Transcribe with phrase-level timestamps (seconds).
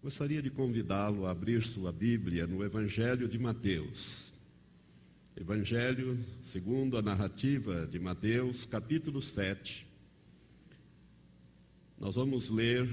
[0.00, 4.32] Gostaria de convidá-lo a abrir sua Bíblia no Evangelho de Mateus.
[5.36, 6.16] Evangelho,
[6.52, 9.84] segundo a narrativa de Mateus, capítulo 7.
[11.98, 12.88] Nós vamos ler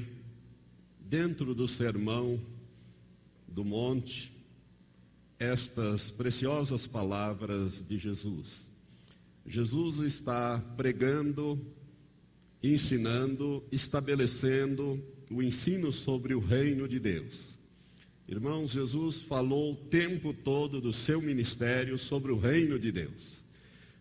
[0.99, 2.41] dentro do sermão
[3.47, 4.31] do monte
[5.37, 8.67] estas preciosas palavras de Jesus.
[9.45, 11.63] Jesus está pregando,
[12.63, 14.99] ensinando, estabelecendo
[15.29, 17.55] o ensino sobre o reino de Deus.
[18.27, 23.43] Irmãos, Jesus falou o tempo todo do seu ministério sobre o reino de Deus.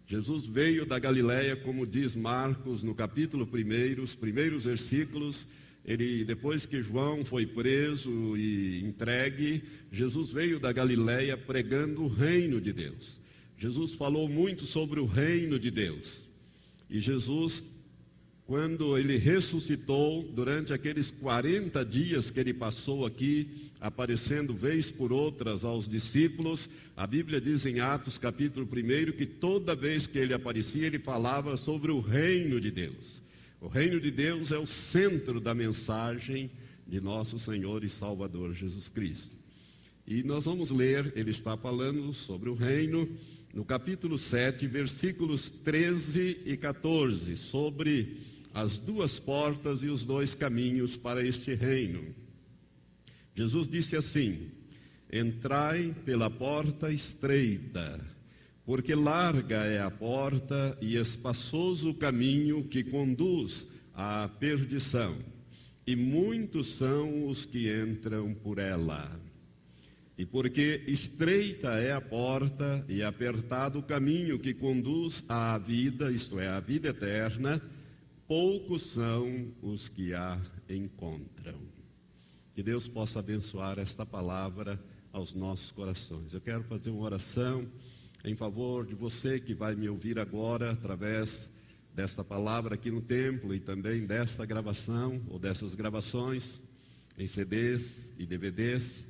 [0.06, 5.46] Jesus veio da Galiléia, como diz Marcos no capítulo 1, os primeiros versículos,
[5.84, 9.62] ele depois que João foi preso e entregue,
[9.92, 13.18] Jesus veio da Galiléia pregando o reino de Deus.
[13.58, 16.20] Jesus falou muito sobre o reino de Deus.
[16.88, 17.64] E Jesus
[18.46, 25.64] quando ele ressuscitou, durante aqueles 40 dias que ele passou aqui, aparecendo vez por outras
[25.64, 30.86] aos discípulos, a Bíblia diz em Atos capítulo 1 que toda vez que ele aparecia,
[30.86, 33.22] ele falava sobre o reino de Deus.
[33.62, 36.50] O reino de Deus é o centro da mensagem
[36.86, 39.34] de nosso Senhor e Salvador Jesus Cristo.
[40.06, 43.08] E nós vamos ler, ele está falando sobre o reino,
[43.54, 50.96] no capítulo 7, versículos 13 e 14, sobre as duas portas e os dois caminhos
[50.96, 52.14] para este reino.
[53.34, 54.48] Jesus disse assim:
[55.12, 58.00] Entrai pela porta estreita,
[58.64, 65.18] porque larga é a porta e espaçoso o caminho que conduz à perdição,
[65.84, 69.20] e muitos são os que entram por ela.
[70.16, 76.38] E porque estreita é a porta e apertado o caminho que conduz à vida, isto
[76.38, 77.60] é, à vida eterna,
[78.26, 81.60] poucos são os que a encontram.
[82.54, 86.32] Que Deus possa abençoar esta palavra aos nossos corações.
[86.32, 87.66] Eu quero fazer uma oração
[88.24, 91.48] em favor de você que vai me ouvir agora através
[91.94, 96.60] desta palavra aqui no templo e também desta gravação ou dessas gravações
[97.18, 99.04] em CDs e DVDs,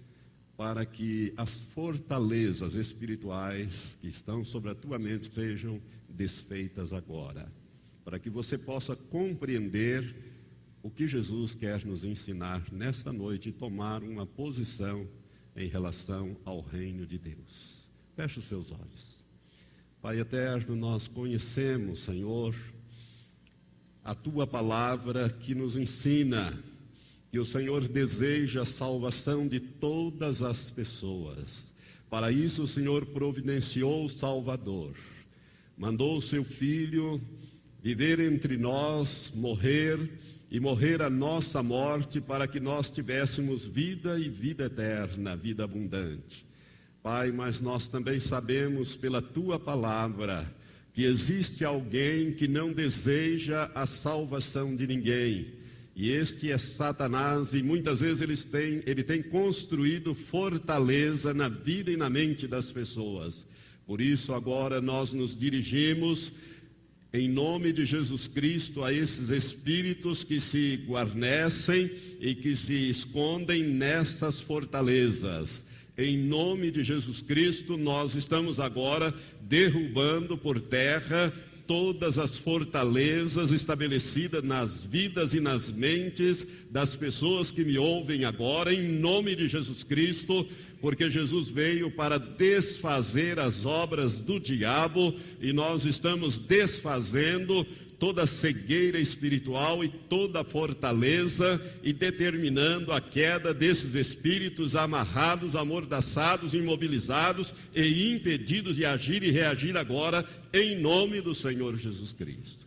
[0.56, 7.50] para que as fortalezas espirituais que estão sobre a tua mente sejam desfeitas agora
[8.04, 10.14] para que você possa compreender
[10.82, 15.08] o que Jesus quer nos ensinar nesta noite e tomar uma posição
[15.56, 17.84] em relação ao reino de Deus.
[18.14, 19.14] Feche os seus olhos.
[20.02, 22.54] Pai eterno, nós conhecemos, Senhor,
[24.04, 26.52] a tua palavra que nos ensina
[27.32, 31.66] que o Senhor deseja a salvação de todas as pessoas.
[32.10, 34.94] Para isso, o Senhor providenciou o Salvador.
[35.76, 37.20] Mandou o seu filho
[37.84, 39.98] viver entre nós, morrer
[40.50, 46.46] e morrer a nossa morte para que nós tivéssemos vida e vida eterna, vida abundante.
[47.02, 50.50] Pai, mas nós também sabemos pela tua palavra
[50.94, 55.48] que existe alguém que não deseja a salvação de ninguém.
[55.94, 61.90] E este é Satanás, e muitas vezes ele tem, ele tem construído fortaleza na vida
[61.90, 63.46] e na mente das pessoas.
[63.86, 66.32] Por isso, agora nós nos dirigimos
[67.14, 71.88] em nome de Jesus Cristo, a esses espíritos que se guarnecem
[72.18, 75.64] e que se escondem nessas fortalezas.
[75.96, 81.32] Em nome de Jesus Cristo, nós estamos agora derrubando por terra
[81.66, 88.72] todas as fortalezas estabelecidas nas vidas e nas mentes das pessoas que me ouvem agora,
[88.72, 90.46] em nome de Jesus Cristo,
[90.80, 97.66] porque Jesus veio para desfazer as obras do diabo e nós estamos desfazendo
[98.04, 107.54] toda cegueira espiritual e toda fortaleza e determinando a queda desses espíritos amarrados, amordaçados, imobilizados
[107.74, 110.22] e impedidos de agir e reagir agora
[110.52, 112.66] em nome do Senhor Jesus Cristo.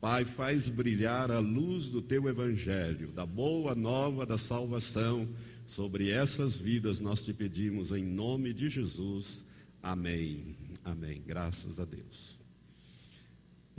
[0.00, 5.28] Pai, faz brilhar a luz do teu evangelho, da boa nova da salvação
[5.66, 9.44] Sobre essas vidas nós te pedimos em nome de Jesus.
[9.82, 10.56] Amém.
[10.82, 11.22] Amém.
[11.26, 12.27] Graças a Deus.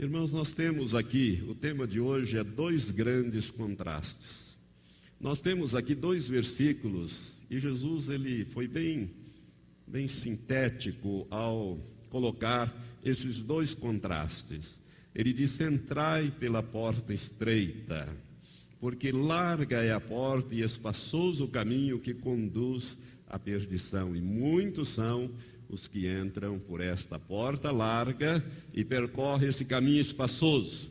[0.02, 4.58] Irmãos, nós temos aqui, o tema de hoje é dois grandes contrastes.
[5.20, 9.10] Nós temos aqui dois versículos e Jesus ele foi bem
[9.86, 12.74] bem sintético ao colocar
[13.04, 14.80] esses dois contrastes.
[15.14, 18.08] Ele disse: "Entrai pela porta estreita"
[18.80, 22.96] porque larga é a porta e espaçoso o caminho que conduz
[23.28, 25.30] à perdição, e muitos são
[25.70, 28.44] os que entram por esta porta larga
[28.74, 30.90] e percorre esse caminho espaçoso.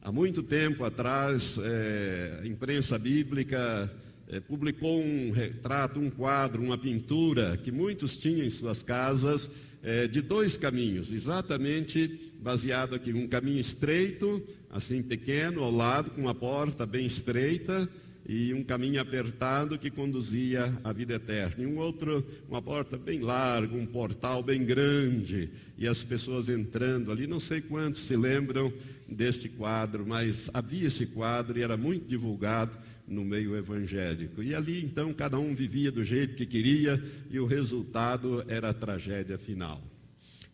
[0.00, 3.90] Há muito tempo atrás, é, a imprensa bíblica
[4.28, 9.50] eh, publicou um retrato, um quadro, uma pintura que muitos tinham em suas casas
[9.82, 16.22] eh, de dois caminhos, exatamente baseado aqui, um caminho estreito, assim pequeno, ao lado, com
[16.22, 17.86] uma porta bem estreita,
[18.26, 21.62] e um caminho apertado que conduzia à vida eterna.
[21.62, 27.10] E um outro, uma porta bem larga, um portal bem grande, e as pessoas entrando
[27.10, 27.26] ali.
[27.26, 28.72] Não sei quantos se lembram
[29.08, 32.76] deste quadro, mas havia esse quadro e era muito divulgado
[33.06, 34.42] no meio evangélico.
[34.42, 38.74] E ali então cada um vivia do jeito que queria e o resultado era a
[38.74, 39.82] tragédia final.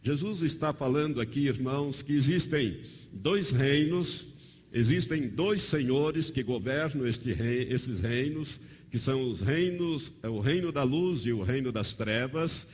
[0.03, 2.81] Jesus está falando aqui, irmãos, que existem
[3.13, 4.27] dois reinos
[4.73, 8.61] Existem dois senhores que governam rei, esses reinos,
[8.91, 12.67] que são os reinos, é o reino da luz e o reino das trevas,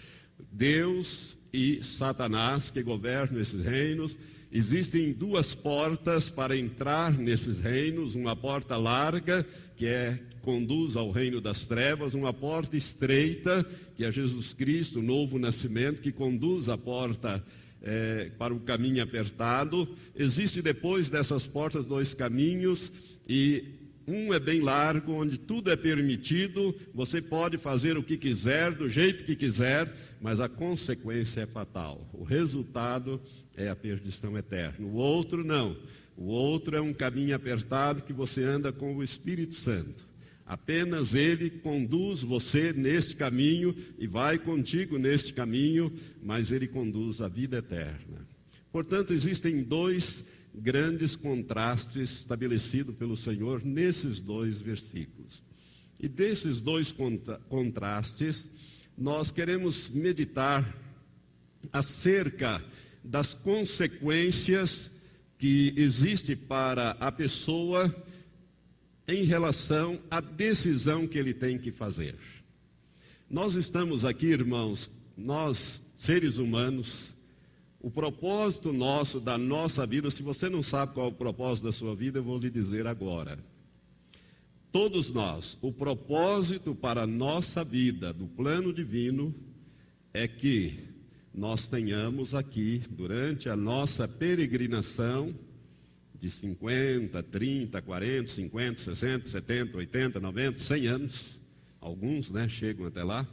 [0.50, 4.17] Deus e Satanás que governam esses reinos.
[4.50, 11.40] Existem duas portas para entrar nesses reinos, uma porta larga, que é conduz ao reino
[11.40, 13.64] das trevas, uma porta estreita,
[13.97, 17.44] que é Jesus Cristo, o novo nascimento, que conduz à porta
[17.84, 19.86] é, para o caminho apertado.
[20.16, 22.90] Existe depois dessas portas dois caminhos
[23.28, 23.64] e
[24.06, 28.88] um é bem largo, onde tudo é permitido, você pode fazer o que quiser, do
[28.88, 32.06] jeito que quiser, mas a consequência é fatal.
[32.12, 33.20] O resultado
[33.56, 34.87] é a perdição eterna.
[34.87, 35.76] O outro não.
[36.16, 40.06] O outro é um caminho apertado que você anda com o Espírito Santo.
[40.46, 45.93] Apenas Ele conduz você neste caminho e vai contigo neste caminho,
[46.23, 48.26] mas Ele conduz a vida eterna.
[48.70, 50.23] Portanto, existem dois
[50.55, 55.43] grandes contrastes estabelecidos pelo Senhor nesses dois versículos.
[55.99, 58.47] E desses dois contra contrastes,
[58.97, 60.76] nós queremos meditar
[61.73, 62.62] acerca
[63.02, 64.90] das consequências
[65.38, 67.94] que existe para a pessoa
[69.06, 72.16] em relação à decisão que ele tem que fazer.
[73.28, 77.14] Nós estamos aqui, irmãos, nós, seres humanos,
[77.80, 81.72] o propósito nosso, da nossa vida, se você não sabe qual é o propósito da
[81.72, 83.38] sua vida, eu vou lhe dizer agora.
[84.72, 89.34] Todos nós, o propósito para a nossa vida, do plano divino,
[90.12, 90.78] é que
[91.34, 95.34] nós tenhamos aqui, durante a nossa peregrinação,
[96.25, 101.38] de 50, 30, 40, 50, 60, 70, 80, 90, 100 anos.
[101.79, 103.26] Alguns né, chegam até lá.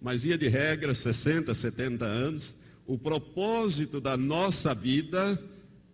[0.00, 2.54] Mas, via de regra, 60, 70 anos.
[2.86, 5.36] O propósito da nossa vida,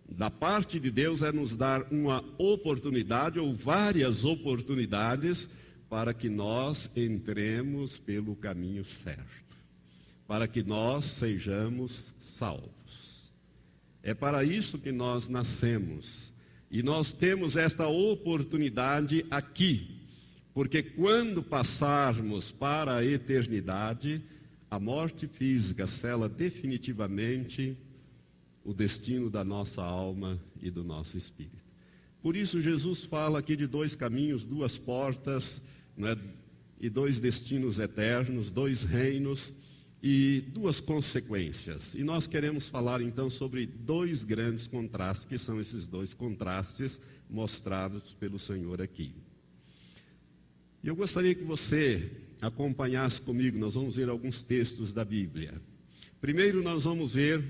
[0.07, 5.49] da parte de Deus, é nos dar uma oportunidade ou várias oportunidades
[5.89, 9.57] para que nós entremos pelo caminho certo,
[10.27, 12.78] para que nós sejamos salvos.
[14.01, 16.31] É para isso que nós nascemos.
[16.71, 19.99] E nós temos esta oportunidade aqui,
[20.53, 24.21] porque quando passarmos para a eternidade,
[24.69, 27.75] a morte física sela definitivamente
[28.63, 31.57] o destino da nossa alma e do nosso espírito.
[32.21, 35.59] Por isso, Jesus fala aqui de dois caminhos, duas portas,
[35.97, 36.17] é?
[36.79, 39.51] e dois destinos eternos, dois reinos
[40.01, 41.93] e duas consequências.
[41.93, 46.99] E nós queremos falar então sobre dois grandes contrastes, que são esses dois contrastes
[47.29, 49.13] mostrados pelo Senhor aqui.
[50.83, 52.09] E eu gostaria que você
[52.41, 55.61] acompanhasse comigo, nós vamos ver alguns textos da Bíblia.
[56.21, 57.43] Primeiro nós vamos ver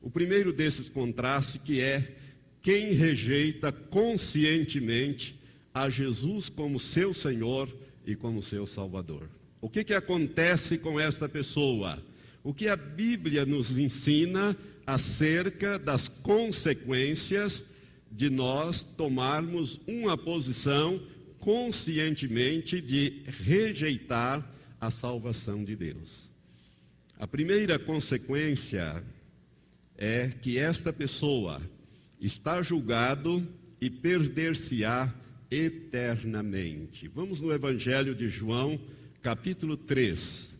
[0.00, 2.16] o primeiro desses contrastes, que é
[2.62, 5.38] quem rejeita conscientemente
[5.74, 7.68] a Jesus como seu Senhor
[8.06, 9.28] e como seu Salvador.
[9.60, 12.02] O que, que acontece com esta pessoa?
[12.42, 17.64] O que a Bíblia nos ensina acerca das consequências
[18.10, 21.00] de nós tomarmos uma posição
[21.40, 24.48] conscientemente de rejeitar
[24.80, 26.30] a salvação de Deus.
[27.18, 29.02] A primeira consequência
[29.96, 31.60] é que esta pessoa
[32.20, 33.46] está julgado
[33.80, 35.12] e perder-se-á
[35.50, 37.08] eternamente.
[37.08, 38.80] Vamos no Evangelho de João,
[39.26, 40.54] capítulo 3.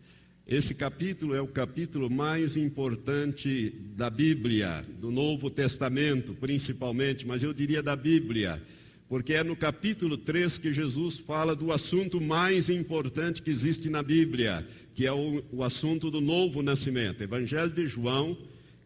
[0.45, 7.55] Esse capítulo é o capítulo mais importante da Bíblia, do Novo Testamento principalmente, mas eu
[7.55, 8.61] diria da Bíblia,
[9.09, 14.03] porque é no capítulo 3 que Jesus fala do assunto mais importante que existe na
[14.03, 17.23] Bíblia, que é o, o assunto do novo nascimento.
[17.23, 18.37] Evangelho de João,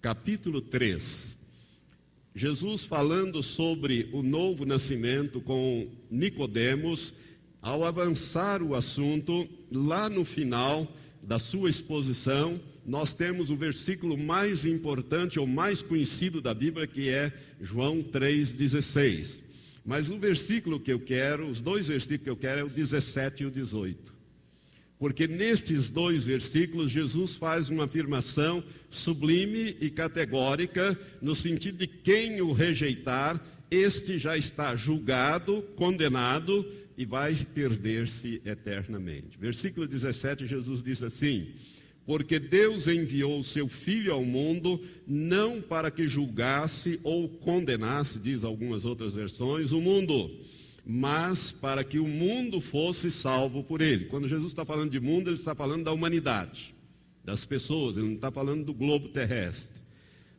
[0.03, 1.39] capítulo 3.
[2.35, 7.15] Jesus falando sobre o novo nascimento com Nicodemos,
[7.63, 10.91] ao avançar o assunto, lá no final
[11.23, 17.09] da sua exposição, nós temos o versículo mais importante ou mais conhecido da Bíblia, que
[17.09, 19.45] é João 3,16.
[19.85, 23.43] Mas o versículo que eu quero, os dois versículos que eu quero é o 17
[23.43, 24.11] e o 18.
[24.99, 32.41] Porque nestes dois versículos Jesus faz uma afirmação sublime e categórica, no sentido de quem
[32.43, 36.67] o rejeitar, este já está julgado, condenado
[37.01, 39.39] e vai perder-se eternamente.
[39.39, 41.47] Versículo 17, Jesus diz assim:
[42.05, 48.45] Porque Deus enviou o seu Filho ao mundo, não para que julgasse ou condenasse, diz
[48.45, 50.31] algumas outras versões, o mundo
[50.85, 54.07] mas para que o mundo fosse salvo por ele.
[54.07, 56.75] Quando Jesus está falando de mundo, ele está falando da humanidade,
[57.25, 59.81] das pessoas, ele não está falando do globo terrestre.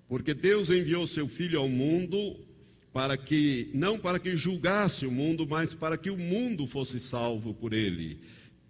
[0.10, 2.36] Porque Deus enviou seu Filho ao mundo
[2.93, 7.53] para que, não para que julgasse o mundo, mas para que o mundo fosse salvo
[7.53, 8.19] por ele.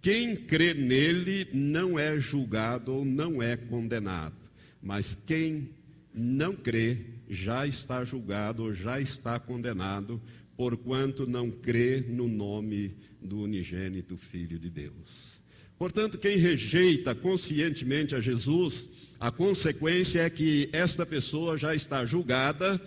[0.00, 4.36] Quem crê nele não é julgado ou não é condenado,
[4.82, 5.70] mas quem
[6.14, 6.98] não crê
[7.28, 10.20] já está julgado ou já está condenado
[10.56, 15.40] porquanto não crê no nome do unigênito Filho de Deus.
[15.78, 18.88] Portanto, quem rejeita conscientemente a Jesus,
[19.18, 22.80] a consequência é que esta pessoa já está julgada,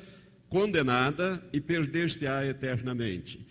[0.49, 3.45] condenada e perder-se-á eternamente.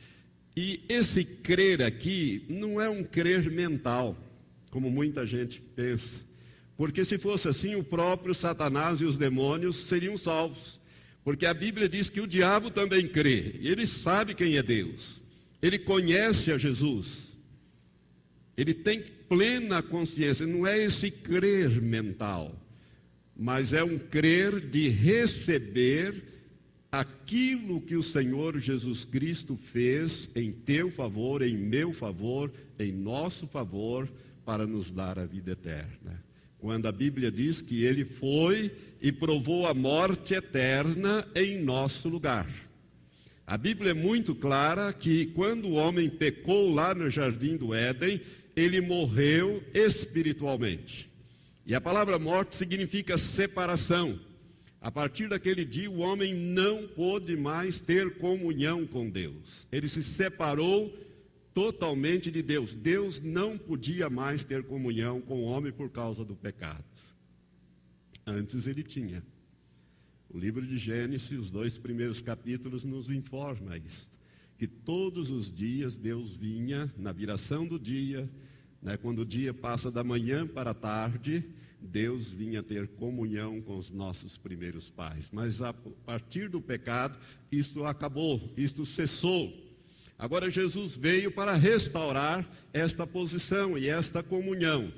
[0.56, 4.16] E esse crer aqui não é um crer mental,
[4.70, 6.20] como muita gente pensa.
[6.76, 10.80] Porque se fosse assim, o próprio Satanás e os demônios seriam salvos.
[11.24, 15.22] Porque a Bíblia diz que o diabo também crê, ele sabe quem é Deus,
[15.62, 17.34] ele conhece a Jesus,
[18.56, 22.54] ele tem plena consciência, não é esse crer mental,
[23.34, 26.33] mas é um crer de receber
[27.00, 33.46] aquilo que o Senhor Jesus Cristo fez em teu favor, em meu favor, em nosso
[33.46, 34.08] favor,
[34.44, 36.22] para nos dar a vida eterna.
[36.58, 42.48] Quando a Bíblia diz que ele foi e provou a morte eterna em nosso lugar.
[43.46, 48.20] A Bíblia é muito clara que quando o homem pecou lá no jardim do Éden,
[48.56, 51.10] ele morreu espiritualmente.
[51.66, 54.18] E a palavra morte significa separação.
[54.84, 59.66] A partir daquele dia, o homem não pôde mais ter comunhão com Deus.
[59.72, 60.94] Ele se separou
[61.54, 62.74] totalmente de Deus.
[62.74, 66.84] Deus não podia mais ter comunhão com o homem por causa do pecado.
[68.26, 69.24] Antes ele tinha.
[70.28, 74.06] O livro de Gênesis, os dois primeiros capítulos, nos informa isso.
[74.58, 78.28] Que todos os dias Deus vinha, na viração do dia,
[78.82, 81.42] né, quando o dia passa da manhã para a tarde,
[81.84, 85.26] Deus vinha ter comunhão com os nossos primeiros pais.
[85.30, 87.18] Mas a partir do pecado,
[87.52, 89.52] isso acabou, isso cessou.
[90.18, 94.92] Agora Jesus veio para restaurar esta posição e esta comunhão.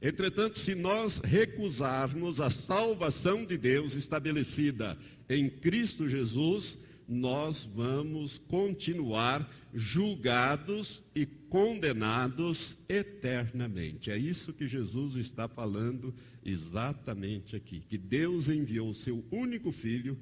[0.00, 9.48] Entretanto, se nós recusarmos a salvação de Deus estabelecida em Cristo Jesus, nós vamos continuar
[9.72, 14.10] julgados e condenados eternamente.
[14.10, 17.82] É isso que Jesus está falando exatamente aqui.
[17.88, 20.18] Que Deus enviou o seu único filho,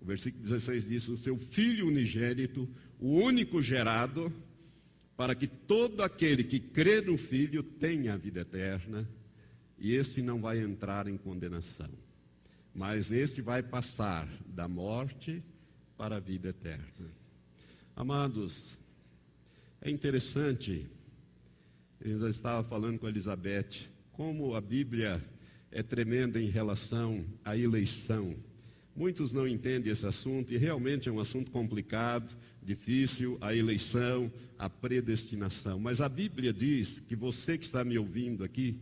[0.00, 4.32] o versículo 16 diz: o seu filho unigênito, o único gerado,
[5.16, 9.08] para que todo aquele que crê no filho tenha a vida eterna
[9.78, 11.90] e esse não vai entrar em condenação,
[12.74, 15.42] mas esse vai passar da morte
[16.02, 16.84] para a vida eterna.
[17.94, 18.76] Amados,
[19.80, 20.84] é interessante,
[22.00, 25.24] eu estava falando com a Elizabeth, como a Bíblia
[25.70, 28.34] é tremenda em relação à eleição.
[28.96, 34.28] Muitos não entendem esse assunto e realmente é um assunto complicado, difícil, a eleição,
[34.58, 35.78] a predestinação.
[35.78, 38.76] Mas a Bíblia diz que você que está me ouvindo aqui,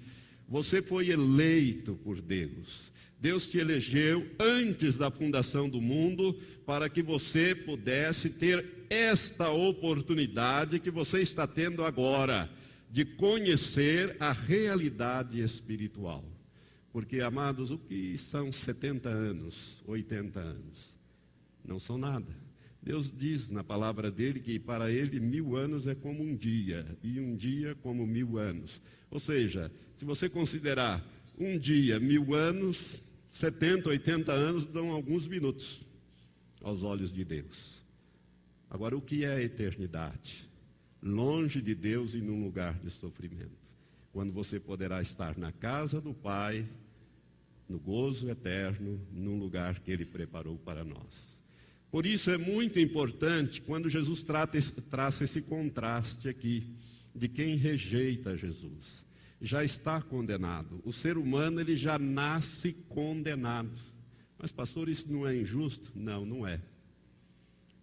[0.49, 2.91] você foi eleito por Deus.
[3.21, 10.81] Deus te elegeu antes da fundação do mundo para que você pudesse ter esta oportunidade
[10.81, 12.51] que você está tendo agora
[12.91, 16.25] de conhecer a realidade espiritual.
[16.93, 20.93] Porque, amados, o que são 70 anos, 80 anos?
[21.65, 22.35] Não são nada.
[22.83, 27.21] Deus diz na palavra dele que para ele mil anos é como um dia, e
[27.21, 28.81] um dia como mil anos.
[29.11, 31.05] Ou seja, se você considerar
[31.39, 35.81] um dia, mil anos, 70, 80 anos dão alguns minutos
[36.63, 37.81] aos olhos de Deus.
[38.69, 40.49] Agora, o que é a eternidade?
[41.03, 43.59] Longe de Deus e num lugar de sofrimento.
[44.13, 46.69] Quando você poderá estar na casa do Pai,
[47.69, 51.39] no gozo eterno, num lugar que Ele preparou para nós.
[51.91, 54.61] Por isso é muito importante quando Jesus trata
[54.91, 56.65] traça esse contraste aqui
[57.15, 59.10] de quem rejeita Jesus
[59.41, 60.81] já está condenado.
[60.85, 63.81] O ser humano ele já nasce condenado.
[64.39, 65.91] Mas pastor, isso não é injusto?
[65.95, 66.61] Não, não é.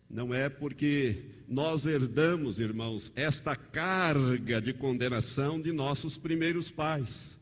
[0.10, 7.36] Não é porque nós herdamos, irmãos, esta carga de condenação de nossos primeiros pais.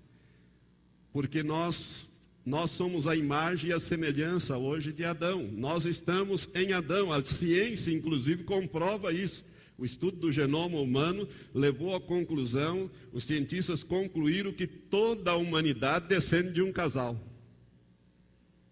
[1.13, 2.07] Porque nós
[2.45, 5.49] nós somos a imagem e a semelhança hoje de Adão.
[5.51, 7.11] Nós estamos em Adão.
[7.11, 9.43] A ciência, inclusive, comprova isso.
[9.77, 16.07] O estudo do genoma humano levou à conclusão, os cientistas concluíram que toda a humanidade
[16.07, 17.19] descende de um casal.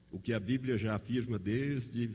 [0.10, 2.12] O que a Bíblia já afirma desde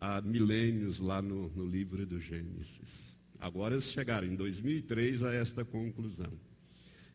[0.00, 3.16] há milênios lá no, no livro do Gênesis.
[3.38, 6.32] Agora eles chegaram em 2003 a esta conclusão.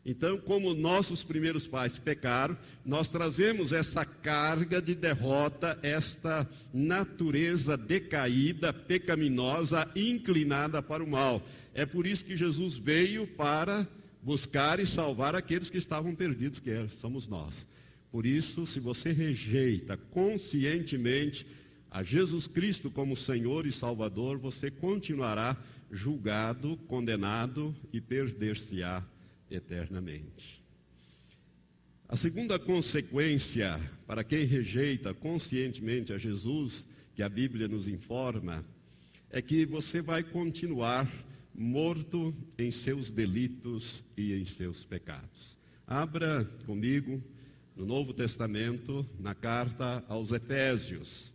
[0.04, 8.72] Então, como nossos primeiros pais pecaram, nós trazemos essa carga de derrota, esta natureza decaída,
[8.72, 11.40] pecaminosa, inclinada para o mal.
[11.72, 13.86] É por isso que Jesus veio para
[14.20, 17.64] buscar e salvar aqueles que estavam perdidos, que somos nós.
[18.10, 21.46] Por isso, se você rejeita conscientemente
[21.88, 25.56] a Jesus Cristo como Senhor e Salvador, você continuará
[25.92, 29.04] julgado, condenado e perder-se-á
[29.54, 30.62] eternamente.
[32.08, 38.64] A segunda consequência para quem rejeita conscientemente a Jesus, que a Bíblia nos informa,
[39.30, 41.10] é que você vai continuar
[41.54, 45.56] morto em seus delitos e em seus pecados.
[45.86, 47.22] Abra comigo
[47.74, 51.32] no Novo Testamento, na carta aos Efésios,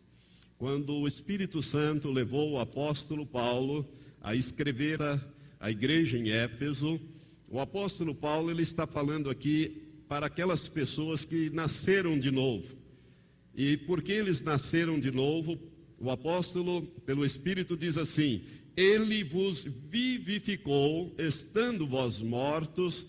[0.58, 3.88] quando o Espírito Santo levou o apóstolo Paulo
[4.22, 5.20] a escrever a,
[5.60, 7.00] a igreja em Éfeso,
[7.50, 12.76] o apóstolo Paulo ele está falando aqui para aquelas pessoas que nasceram de novo.
[13.56, 15.58] E porque eles nasceram de novo,
[15.98, 18.44] o apóstolo, pelo Espírito, diz assim:
[18.76, 23.06] Ele vos vivificou, estando vós mortos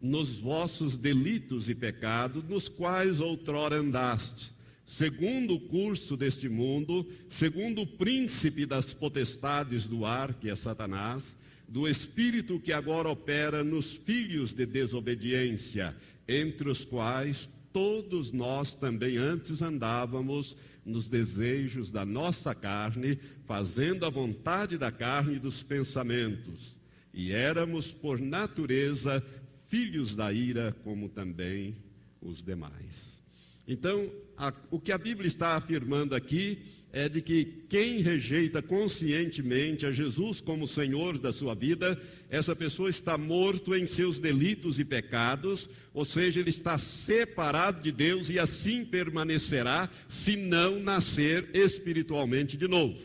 [0.00, 4.52] nos vossos delitos e pecados, nos quais outrora andastes,
[4.86, 11.24] segundo o curso deste mundo, segundo o príncipe das potestades do ar, que é Satanás
[11.68, 15.96] do espírito que agora opera nos filhos de desobediência,
[16.28, 24.10] entre os quais todos nós também antes andávamos nos desejos da nossa carne, fazendo a
[24.10, 26.76] vontade da carne e dos pensamentos.
[27.12, 29.24] E éramos, por natureza,
[29.68, 31.76] filhos da ira, como também
[32.20, 33.20] os demais.
[33.66, 39.84] Então, a, o que a Bíblia está afirmando aqui é de que quem rejeita conscientemente
[39.84, 44.84] a Jesus como Senhor da sua vida, essa pessoa está morto em seus delitos e
[44.84, 52.56] pecados, ou seja, ele está separado de Deus e assim permanecerá se não nascer espiritualmente
[52.56, 52.96] de novo.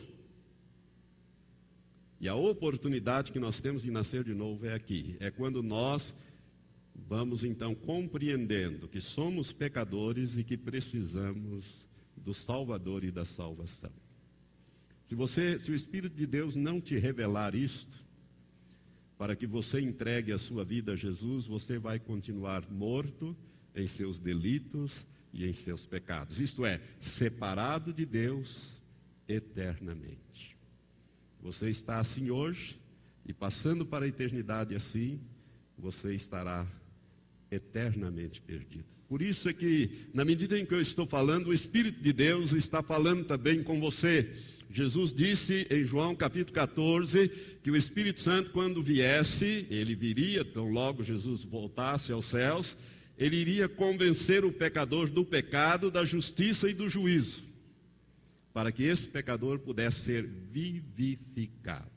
[2.22, 6.14] E a oportunidade que nós temos de nascer de novo é aqui, é quando nós
[7.10, 11.66] vamos então compreendendo que somos pecadores e que precisamos
[12.16, 13.92] do Salvador e da salvação.
[15.08, 17.98] Se você, se o Espírito de Deus não te revelar isto,
[19.18, 23.36] para que você entregue a sua vida a Jesus, você vai continuar morto
[23.76, 24.94] em seus delitos
[25.34, 26.40] e em seus pecados.
[26.40, 28.72] Isto é, separado de Deus
[29.28, 30.56] eternamente.
[31.42, 32.80] Você está assim hoje
[33.26, 35.20] e passando para a eternidade assim,
[35.76, 36.68] você estará
[37.52, 38.86] eternamente perdido.
[39.08, 42.52] Por isso é que, na medida em que eu estou falando, o Espírito de Deus
[42.52, 44.30] está falando também com você.
[44.70, 47.28] Jesus disse em João capítulo 14
[47.64, 52.78] que o Espírito Santo, quando viesse, ele viria, então logo Jesus voltasse aos céus,
[53.18, 57.44] ele iria convencer o pecador do pecado, da justiça e do juízo,
[58.54, 61.90] para que esse pecador pudesse ser vivificado.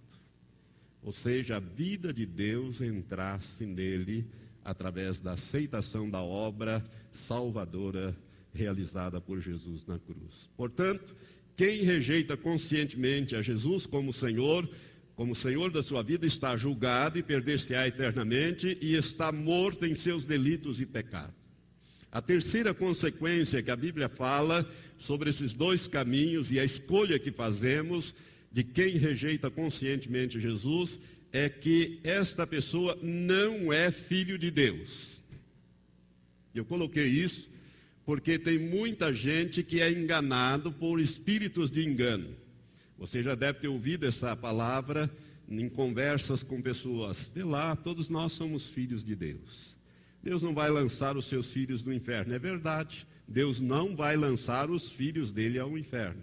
[1.02, 4.26] Ou seja, a vida de Deus entrasse nele
[4.64, 8.16] através da aceitação da obra salvadora
[8.54, 10.48] realizada por Jesus na cruz.
[10.56, 11.14] Portanto,
[11.56, 14.68] quem rejeita conscientemente a Jesus como Senhor,
[15.14, 20.24] como Senhor da sua vida, está julgado e perder-se-á eternamente e está morto em seus
[20.24, 21.42] delitos e pecados.
[22.10, 27.32] A terceira consequência que a Bíblia fala sobre esses dois caminhos e a escolha que
[27.32, 28.14] fazemos
[28.52, 30.98] de quem rejeita conscientemente Jesus
[31.32, 35.20] é que esta pessoa não é filho de Deus.
[36.54, 37.50] Eu coloquei isso
[38.04, 42.28] porque tem muita gente que é enganado por espíritos de engano.
[42.98, 45.10] Você já deve ter ouvido essa palavra
[45.48, 47.30] em conversas com pessoas.
[47.34, 49.74] Vê lá, todos nós somos filhos de Deus.
[50.22, 52.34] Deus não vai lançar os seus filhos no inferno.
[52.34, 53.06] É verdade.
[53.26, 56.22] Deus não vai lançar os filhos dele ao inferno.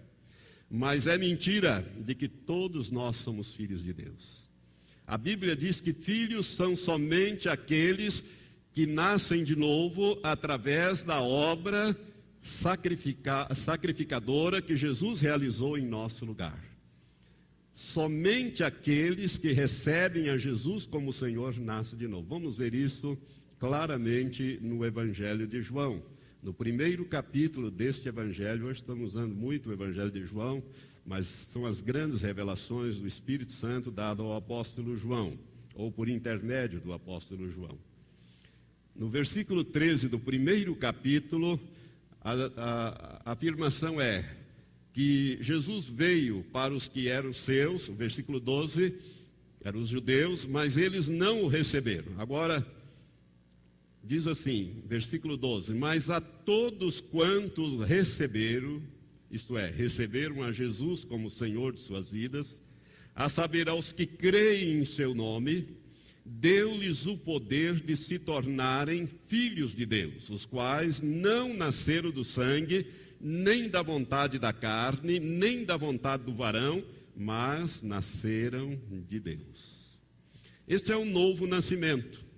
[0.69, 4.38] Mas é mentira de que todos nós somos filhos de Deus.
[5.09, 8.23] A Bíblia diz que filhos são somente aqueles
[8.71, 11.97] que nascem de novo através da obra
[12.43, 16.63] sacrifica, sacrificadora que Jesus realizou em nosso lugar.
[17.75, 22.27] somente aqueles que recebem a Jesus como Senhor nascem de novo.
[22.27, 23.17] Vamos ver isso
[23.57, 26.03] claramente no Evangelho de João.
[26.43, 30.61] No primeiro capítulo deste Evangelho, hoje estamos usando muito o Evangelho de João,
[31.09, 35.39] mas são as grandes revelações do Espírito Santo dado ao apóstolo João,
[35.73, 37.75] ou por intermédio do apóstolo João.
[38.95, 41.59] No versículo 13 do primeiro capítulo,
[42.21, 44.23] a, a, a afirmação é
[44.93, 48.93] que Jesus veio para os que eram seus, o versículo 12,
[49.63, 52.19] eram os judeus, mas eles não o receberam.
[52.19, 52.63] Agora,
[54.03, 58.79] diz assim, versículo 12: Mas a todos quantos receberam,
[59.31, 62.59] isto é, receberam a Jesus como Senhor de suas vidas,
[63.15, 65.67] a saber, aos que creem em seu nome,
[66.25, 72.87] deu-lhes o poder de se tornarem filhos de Deus, os quais não nasceram do sangue,
[73.19, 76.83] nem da vontade da carne, nem da vontade do varão,
[77.15, 79.89] mas nasceram de Deus.
[80.67, 82.28] Este é um novo nascimento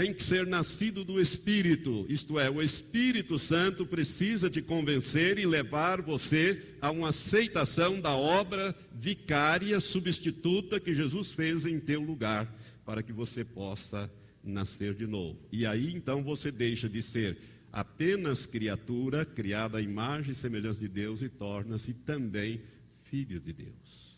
[0.00, 5.44] tem que ser nascido do Espírito, isto é, o Espírito Santo precisa te convencer e
[5.44, 12.50] levar você a uma aceitação da obra vicária, substituta que Jesus fez em teu lugar,
[12.82, 14.10] para que você possa
[14.42, 15.38] nascer de novo.
[15.52, 17.36] E aí então você deixa de ser
[17.70, 22.62] apenas criatura, criada à imagem e semelhança de Deus, e torna-se também
[23.04, 24.16] filho de Deus.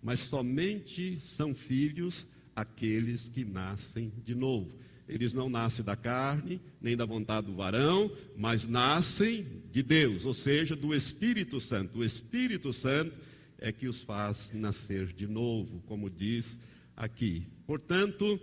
[0.00, 4.83] Mas somente são filhos aqueles que nascem de novo.
[5.08, 10.32] Eles não nascem da carne, nem da vontade do varão, mas nascem de Deus, ou
[10.32, 11.98] seja, do Espírito Santo.
[11.98, 13.14] O Espírito Santo
[13.58, 16.58] é que os faz nascer de novo, como diz
[16.96, 17.46] aqui.
[17.66, 18.40] Portanto,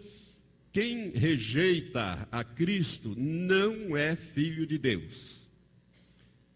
[0.71, 5.41] quem rejeita a Cristo não é filho de Deus.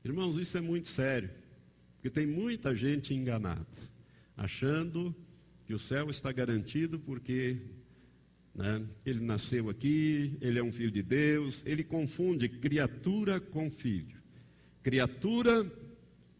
[0.03, 1.31] Irmãos, isso é muito sério,
[1.95, 3.65] porque tem muita gente enganada,
[4.37, 5.15] achando
[5.65, 7.57] que o céu está garantido porque
[8.55, 14.17] né, ele nasceu aqui, ele é um filho de Deus, ele confunde criatura com filho.
[14.81, 15.69] Criatura,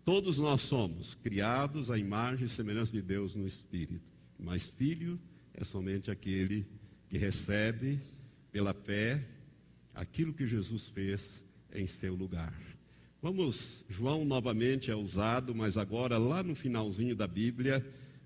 [0.06, 5.20] todos nós somos criados à imagem e semelhança de Deus no Espírito, mas filho
[5.54, 6.66] é somente aquele
[7.10, 8.00] que recebe
[8.52, 9.22] pela fé
[9.94, 11.22] aquilo que Jesus fez
[11.74, 12.54] em seu lugar.
[13.22, 17.86] Vamos, João novamente é usado, mas agora lá no finalzinho da Bíblia,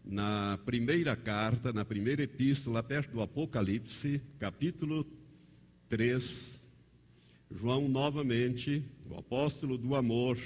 [0.10, 5.06] na primeira carta, na primeira epístola, perto do Apocalipse, capítulo
[5.88, 6.60] 3,
[7.52, 10.40] João novamente, o apóstolo do amor,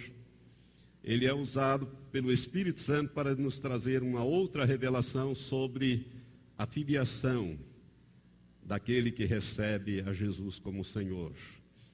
[1.02, 6.08] ele é usado pelo Espírito Santo para nos trazer uma outra revelação sobre
[6.58, 7.58] a filiação
[8.65, 11.32] daquele que recebe a Jesus como Senhor.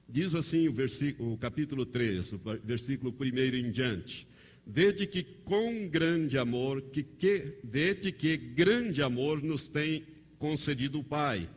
[0.08, 4.26] Diz assim o, versículo, o capítulo 3, o versículo 1 em diante.
[4.66, 10.04] Vede que com grande amor, que, que, vede que grande amor nos tem
[10.38, 11.48] concedido o Pai,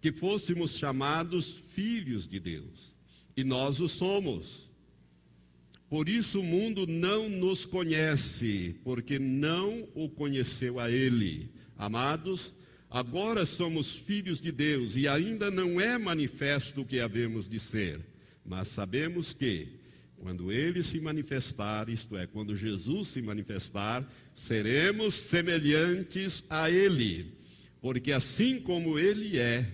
[0.00, 2.92] que fôssemos chamados filhos de Deus.
[3.36, 4.68] E nós o somos.
[5.88, 11.50] Por isso o mundo não nos conhece, porque não o conheceu a Ele.
[11.76, 12.54] Amados,
[12.88, 18.00] agora somos filhos de Deus e ainda não é manifesto o que havemos de ser,
[18.44, 19.81] mas sabemos que
[20.22, 27.34] quando ele se manifestar, isto é, quando Jesus se manifestar, seremos semelhantes a ele,
[27.80, 29.66] porque assim como ele é,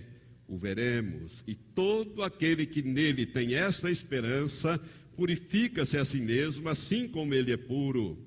[0.47, 1.31] o veremos.
[1.45, 4.81] E todo aquele que nele tem essa esperança,
[5.15, 8.17] purifica-se a si mesmo, assim como ele é puro.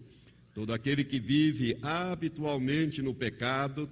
[0.54, 3.90] Todo aquele que vive habitualmente no pecado,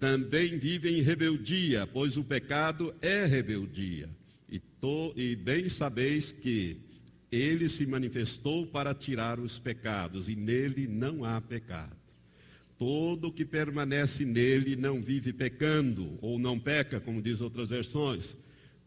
[0.00, 4.10] também vive em rebeldia, pois o pecado é rebeldia.
[4.48, 6.85] E, to, e bem sabeis que
[7.30, 11.96] ele se manifestou para tirar os pecados, e nele não há pecado.
[12.78, 18.36] Todo que permanece nele não vive pecando, ou não peca, como diz outras versões.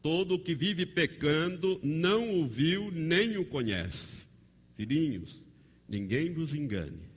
[0.02, 4.19] Todo que vive pecando não o viu nem o conhece.
[4.78, 5.41] Filhinhos,
[5.88, 7.10] ninguém vos engane.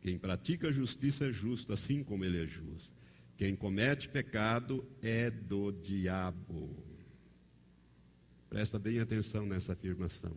[0.00, 2.90] Quem pratica justiça é justo, assim como ele é justo.
[3.36, 6.76] Quem comete pecado é do diabo.
[8.48, 10.36] Presta bem atenção nessa afirmação.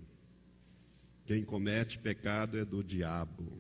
[1.28, 3.52] Quem comete pecado é do diabo.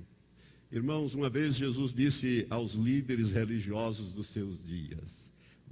[0.71, 5.25] Irmãos, uma vez Jesus disse aos líderes religiosos dos seus dias: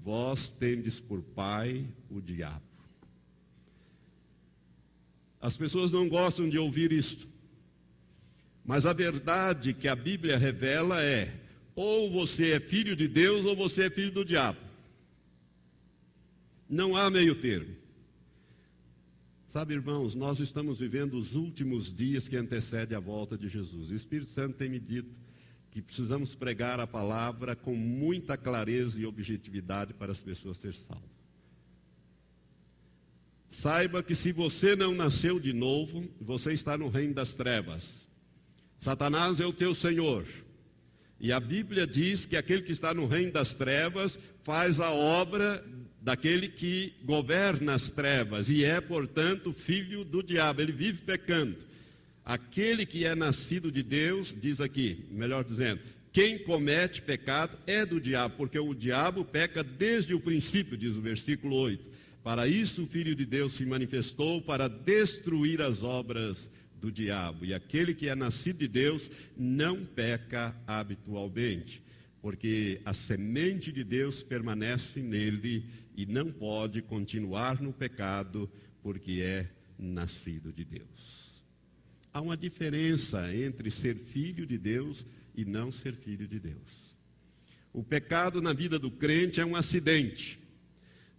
[0.03, 2.65] Vós tendes por pai o diabo.
[5.39, 7.29] As pessoas não gostam de ouvir isto.
[8.65, 11.33] Mas a verdade que a Bíblia revela é:
[11.73, 14.59] ou você é filho de Deus ou você é filho do diabo.
[16.69, 17.84] Não há meio termo.
[19.55, 23.89] Sabe, irmãos, nós estamos vivendo os últimos dias que antecedem a volta de Jesus.
[23.89, 25.09] O Espírito Santo tem me dito
[25.71, 31.09] que precisamos pregar a palavra com muita clareza e objetividade para as pessoas serem salvas.
[33.49, 38.01] Saiba que se você não nasceu de novo, você está no reino das trevas.
[38.81, 40.27] Satanás é o teu senhor.
[41.17, 45.65] E a Bíblia diz que aquele que está no reino das trevas faz a obra
[46.05, 50.61] daquele que governa as trevas e é, portanto, filho do diabo.
[50.61, 51.57] Ele vive pecando.
[52.23, 55.81] Aquele que é nascido de Deus, diz aqui, melhor dizendo,
[56.13, 61.01] quem comete pecado é do diabo, porque o diabo peca desde o princípio, diz o
[61.01, 61.83] versículo 8.
[62.23, 66.47] Para isso o Filho de Deus se manifestou para destruir as obras
[66.79, 67.45] do diabo.
[67.45, 71.81] E aquele que é nascido de Deus não peca habitualmente,
[72.21, 75.65] porque a semente de Deus permanece nele
[75.95, 78.49] e não pode continuar no pecado,
[78.81, 81.33] porque é nascido de Deus.
[82.13, 85.05] Há uma diferença entre ser filho de Deus
[85.35, 86.85] e não ser filho de Deus.
[87.73, 90.39] O pecado na vida do crente é um acidente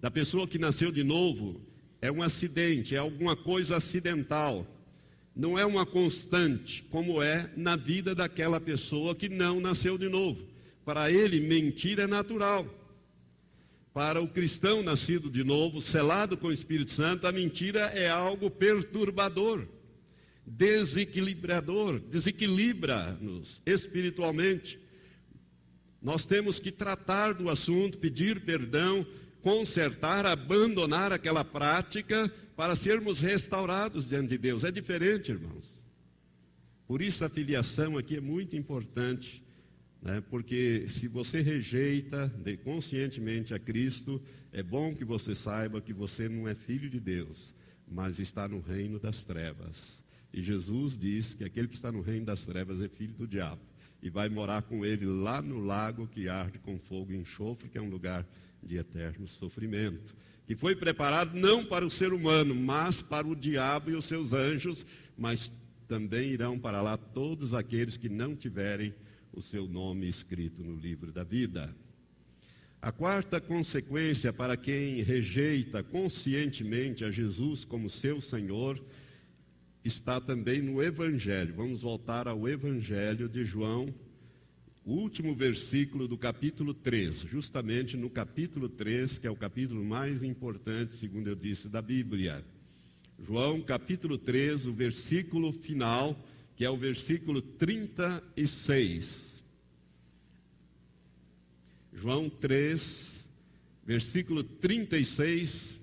[0.00, 1.60] da pessoa que nasceu de novo
[2.00, 4.66] é um acidente, é alguma coisa acidental.
[5.34, 10.46] Não é uma constante, como é na vida daquela pessoa que não nasceu de novo.
[10.84, 12.66] Para ele, mentira é natural.
[13.96, 18.50] Para o cristão nascido de novo, selado com o Espírito Santo, a mentira é algo
[18.50, 19.66] perturbador,
[20.46, 24.78] desequilibrador, desequilibra-nos espiritualmente.
[26.02, 29.06] Nós temos que tratar do assunto, pedir perdão,
[29.40, 34.62] consertar, abandonar aquela prática para sermos restaurados diante de Deus.
[34.62, 35.64] É diferente, irmãos.
[36.86, 39.42] Por isso a filiação aqui é muito importante,
[40.06, 40.22] né?
[40.30, 46.46] porque se você rejeita conscientemente a Cristo, é bom que você saiba que você não
[46.46, 47.52] é filho de Deus,
[47.90, 49.98] mas está no reino das trevas.
[50.32, 53.60] E Jesus diz que aquele que está no reino das trevas é filho do diabo
[54.00, 57.76] e vai morar com ele lá no lago que arde com fogo e enxofre, que
[57.76, 58.24] é um lugar
[58.62, 60.14] de eterno sofrimento,
[60.46, 64.32] que foi preparado não para o ser humano, mas para o diabo e os seus
[64.32, 64.86] anjos,
[65.18, 65.50] mas
[65.88, 68.94] também irão para lá todos aqueles que não tiverem
[69.36, 71.76] o seu nome escrito no livro da vida.
[72.80, 78.82] A quarta consequência para quem rejeita conscientemente a Jesus como seu Senhor
[79.84, 81.54] está também no Evangelho.
[81.54, 83.92] Vamos voltar ao Evangelho de João,
[84.86, 90.22] o último versículo do capítulo 3, justamente no capítulo 3, que é o capítulo mais
[90.22, 92.42] importante, segundo eu disse, da Bíblia.
[93.22, 96.18] João, capítulo 3, o versículo final,
[96.56, 99.25] que é o versículo 36.
[101.98, 103.24] João 3,
[103.84, 105.80] versículo 36,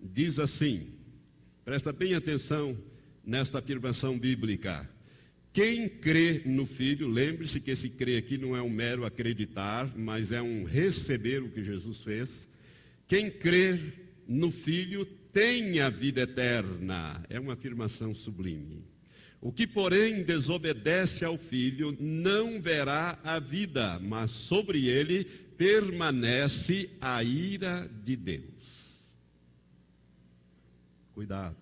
[0.00, 0.88] diz assim:
[1.64, 2.76] presta bem atenção
[3.24, 4.90] nesta afirmação bíblica.
[5.52, 10.32] Quem crê no Filho, lembre-se que esse crer aqui não é um mero acreditar, mas
[10.32, 12.46] é um receber o que Jesus fez.
[13.06, 13.78] Quem crê
[14.26, 17.24] no Filho tem a vida eterna.
[17.30, 18.84] É uma afirmação sublime.
[19.40, 27.22] O que, porém, desobedece ao Filho não verá a vida, mas sobre ele permanece a
[27.22, 28.44] ira de Deus.
[31.14, 31.56] Cuidado.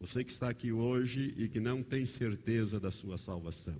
[0.00, 3.76] Você que está aqui hoje e que não tem certeza da sua salvação.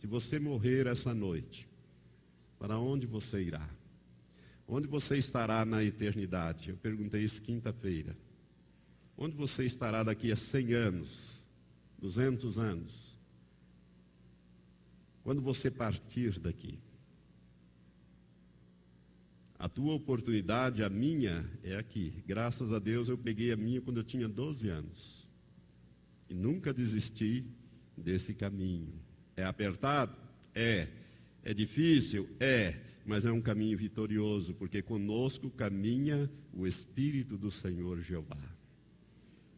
[0.00, 1.66] Se você morrer essa noite,
[2.58, 3.68] para onde você irá?
[4.66, 6.70] Onde você estará na eternidade?
[6.70, 8.16] Eu perguntei isso quinta-feira.
[9.16, 11.37] Onde você estará daqui a 100 anos,
[11.98, 13.08] 200 anos?
[15.22, 16.78] Quando você partir daqui?
[19.58, 22.22] A tua oportunidade, a minha, é aqui.
[22.26, 25.28] Graças a Deus eu peguei a minha quando eu tinha 12 anos.
[26.30, 27.44] E nunca desisti
[27.96, 28.94] desse caminho.
[29.36, 30.16] É apertado?
[30.54, 30.88] É.
[31.42, 32.28] É difícil?
[32.38, 32.80] É.
[33.04, 38.57] Mas é um caminho vitorioso, porque conosco caminha o Espírito do Senhor Jeová.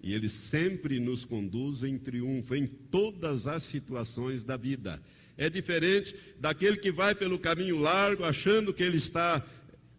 [0.02, 5.02] E ele sempre nos conduz em triunfo em todas as situações da vida.
[5.36, 9.44] É diferente daquele que vai pelo caminho largo achando que ele está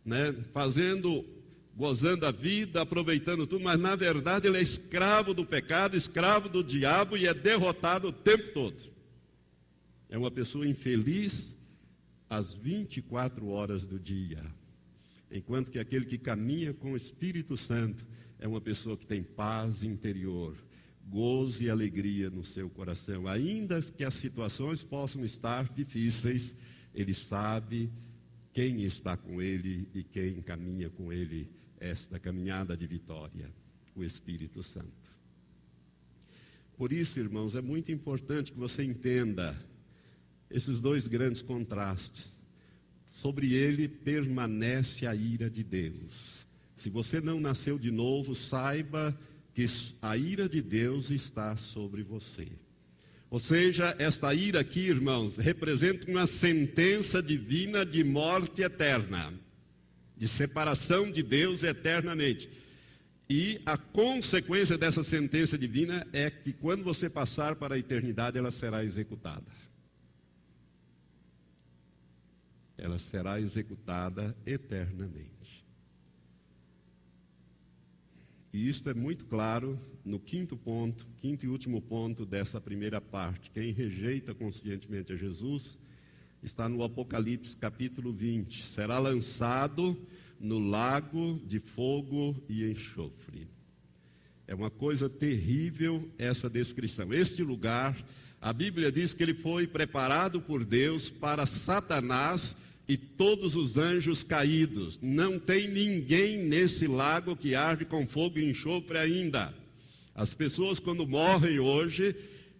[0.05, 1.25] né, fazendo
[1.75, 6.63] gozando a vida, aproveitando tudo, mas na verdade ele é escravo do pecado, escravo do
[6.63, 8.91] diabo e é derrotado o tempo todo.
[10.09, 11.55] É uma pessoa infeliz
[12.29, 14.43] às 24 horas do dia.
[15.31, 18.05] Enquanto que aquele que caminha com o Espírito Santo
[18.41, 20.58] é uma pessoa que tem paz interior,
[21.08, 23.27] gozo e alegria no seu coração.
[23.27, 26.54] Ainda que as situações possam estar difíceis,
[26.93, 27.91] ele sabe
[28.51, 31.47] quem está com ele e quem caminha com ele
[31.80, 33.47] esta caminhada de vitória,
[33.95, 35.12] o Espírito Santo.
[36.75, 39.56] Por isso, irmãos, é muito importante que você entenda
[40.49, 42.25] esses dois grandes contrastes.
[43.12, 46.40] Sobre ele permanece a ira de Deus.
[46.82, 49.15] Se você não nasceu de novo, saiba
[49.54, 49.67] que
[50.02, 52.48] a ira de Deus está sobre você.
[53.30, 59.32] Ou seja, esta ira aqui, irmãos, representa uma sentença divina de morte eterna,
[60.17, 62.50] de separação de Deus eternamente.
[63.30, 68.52] E a consequência dessa sentença divina é que quando você passar para a eternidade, ela
[68.52, 69.52] será executada.
[72.76, 75.31] Ela será executada eternamente.
[78.53, 83.49] E isto é muito claro no quinto ponto, quinto e último ponto dessa primeira parte.
[83.49, 85.77] Quem rejeita conscientemente a Jesus
[86.43, 88.65] está no Apocalipse capítulo 20.
[88.65, 89.97] Será lançado
[90.37, 93.47] no lago de fogo e enxofre.
[94.45, 97.13] É uma coisa terrível essa descrição.
[97.13, 97.95] Este lugar,
[98.41, 102.53] a Bíblia diz que ele foi preparado por Deus para Satanás
[102.91, 104.99] e todos os anjos caídos.
[105.01, 109.54] Não tem ninguém nesse lago que arde com fogo e enxofre ainda.
[110.13, 112.13] As pessoas, quando morrem hoje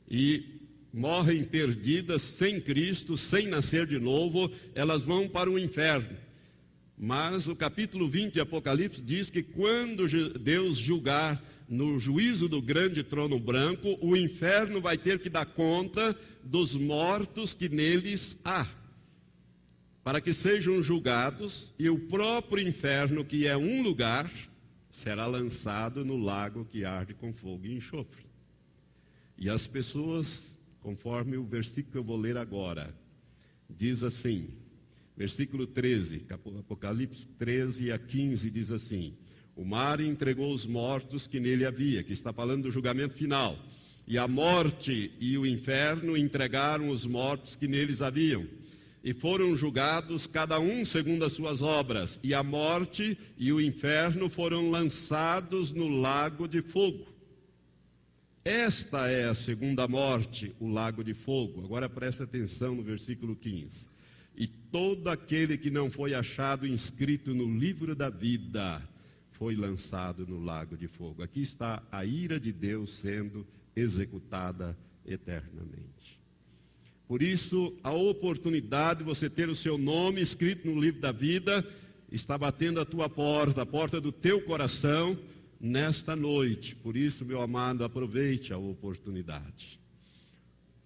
[0.10, 0.42] e
[0.94, 6.16] morrem perdidas, sem Cristo, sem nascer de novo, elas vão para o inferno.
[6.98, 10.08] Mas o capítulo 20 de Apocalipse diz que quando
[10.40, 16.18] Deus julgar no juízo do grande trono branco, o inferno vai ter que dar conta
[16.42, 18.66] dos mortos que neles há
[20.04, 24.32] para que sejam julgados, e o próprio inferno, que é um lugar,
[25.04, 28.26] será lançado no lago que arde com fogo e enxofre.
[29.38, 32.94] E as pessoas, conforme o versículo que eu vou ler agora,
[33.70, 34.48] diz assim,
[35.16, 36.26] versículo 13,
[36.60, 39.16] Apocalipse 13 a 15 diz assim:
[39.56, 43.58] O mar entregou os mortos que nele havia, que está falando do julgamento final.
[44.08, 48.48] E a morte e o inferno entregaram os mortos que neles haviam
[49.04, 54.30] e foram julgados cada um segundo as suas obras, e a morte e o inferno
[54.30, 57.08] foram lançados no lago de fogo.
[58.44, 61.64] Esta é a segunda morte, o lago de fogo.
[61.64, 63.70] Agora preste atenção no versículo 15.
[64.36, 68.82] E todo aquele que não foi achado inscrito no livro da vida
[69.34, 71.22] foi lançado no lago de fogo.
[71.22, 75.91] Aqui está a ira de Deus sendo executada eternamente.
[77.12, 81.62] Por isso, a oportunidade de você ter o seu nome escrito no livro da vida
[82.10, 85.20] está batendo a tua porta, a porta do teu coração
[85.60, 86.74] nesta noite.
[86.74, 89.78] Por isso, meu amado, aproveite a oportunidade.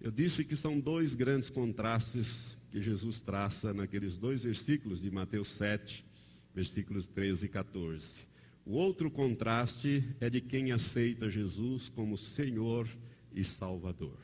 [0.00, 5.46] Eu disse que são dois grandes contrastes que Jesus traça naqueles dois versículos de Mateus
[5.50, 6.04] 7,
[6.52, 8.04] versículos 13 e 14.
[8.64, 12.88] O outro contraste é de quem aceita Jesus como Senhor
[13.32, 14.18] e Salvador.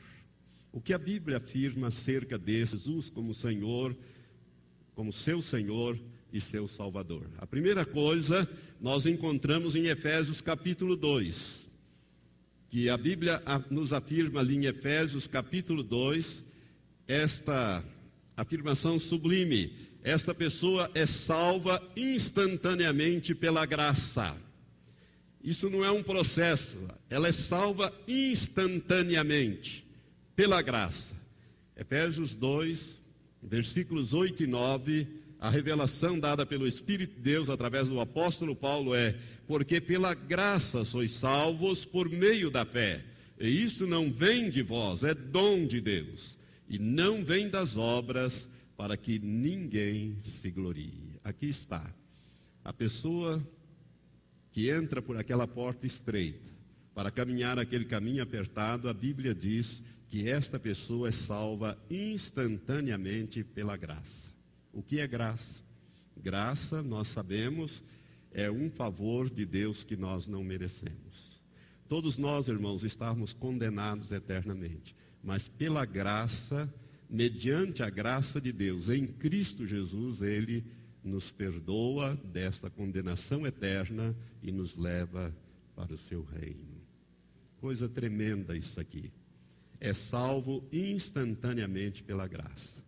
[0.73, 3.95] O que a Bíblia afirma acerca de Jesus como Senhor,
[4.95, 5.99] como seu Senhor
[6.33, 7.29] e seu Salvador?
[7.37, 8.49] A primeira coisa
[8.81, 11.69] nós encontramos em Efésios capítulo 2,
[12.71, 16.43] que a Bíblia nos afirma ali em Efésios capítulo 2,
[17.07, 17.85] esta
[18.35, 19.71] afirmação sublime:
[20.03, 24.35] esta pessoa é salva instantaneamente pela graça.
[25.43, 26.79] Isso não é um processo,
[27.11, 29.83] ela é salva instantaneamente
[30.35, 31.13] pela graça.
[31.75, 32.79] Efésios 2,
[33.41, 35.07] versículos 8 e 9,
[35.39, 39.15] a revelação dada pelo Espírito de Deus através do apóstolo Paulo é:
[39.47, 43.03] Porque pela graça sois salvos por meio da fé.
[43.39, 46.37] E isso não vem de vós, é dom de Deus.
[46.69, 51.19] E não vem das obras, para que ninguém se glorie.
[51.23, 51.93] Aqui está.
[52.63, 53.41] A pessoa
[54.51, 56.53] que entra por aquela porta estreita,
[56.95, 59.81] para caminhar aquele caminho apertado, a Bíblia diz
[60.13, 64.29] que esta pessoa é salva instantaneamente pela graça.
[64.71, 65.59] O que é graça?
[66.15, 67.81] Graça, nós sabemos,
[68.31, 71.41] é um favor de Deus que nós não merecemos.
[71.89, 76.71] Todos nós, irmãos, estávamos condenados eternamente, mas pela graça,
[77.09, 80.63] mediante a graça de Deus, em Cristo Jesus, Ele
[81.03, 85.35] nos perdoa desta condenação eterna e nos leva
[85.75, 86.83] para o seu reino.
[87.59, 89.11] Coisa tremenda isso aqui
[89.83, 92.81] é salvo instantaneamente pela graça.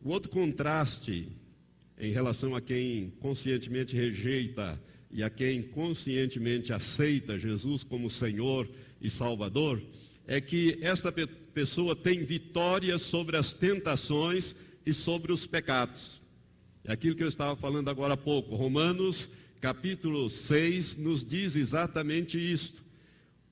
[0.00, 1.28] O outro contraste
[1.98, 4.80] em relação a quem conscientemente rejeita
[5.10, 8.68] e a quem conscientemente aceita Jesus como Senhor
[9.00, 9.82] e Salvador
[10.28, 14.54] é que esta pessoa tem vitória sobre as tentações
[14.86, 16.22] e sobre os pecados.
[16.84, 18.54] É aquilo que eu estava falando agora há pouco.
[18.54, 19.28] Romanos
[19.60, 22.85] capítulo 6 nos diz exatamente isto.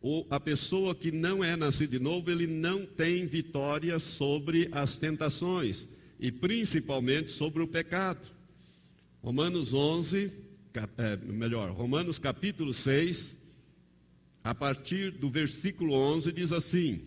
[0.04, 4.98] Ou a pessoa que não é nascida de novo, ele não tem vitória sobre as
[4.98, 5.88] tentações
[6.20, 8.28] e principalmente sobre o pecado.
[9.22, 10.30] Romanos 11,
[10.98, 13.34] é, melhor, Romanos capítulo 6,
[14.44, 17.00] a partir do versículo 11 diz assim: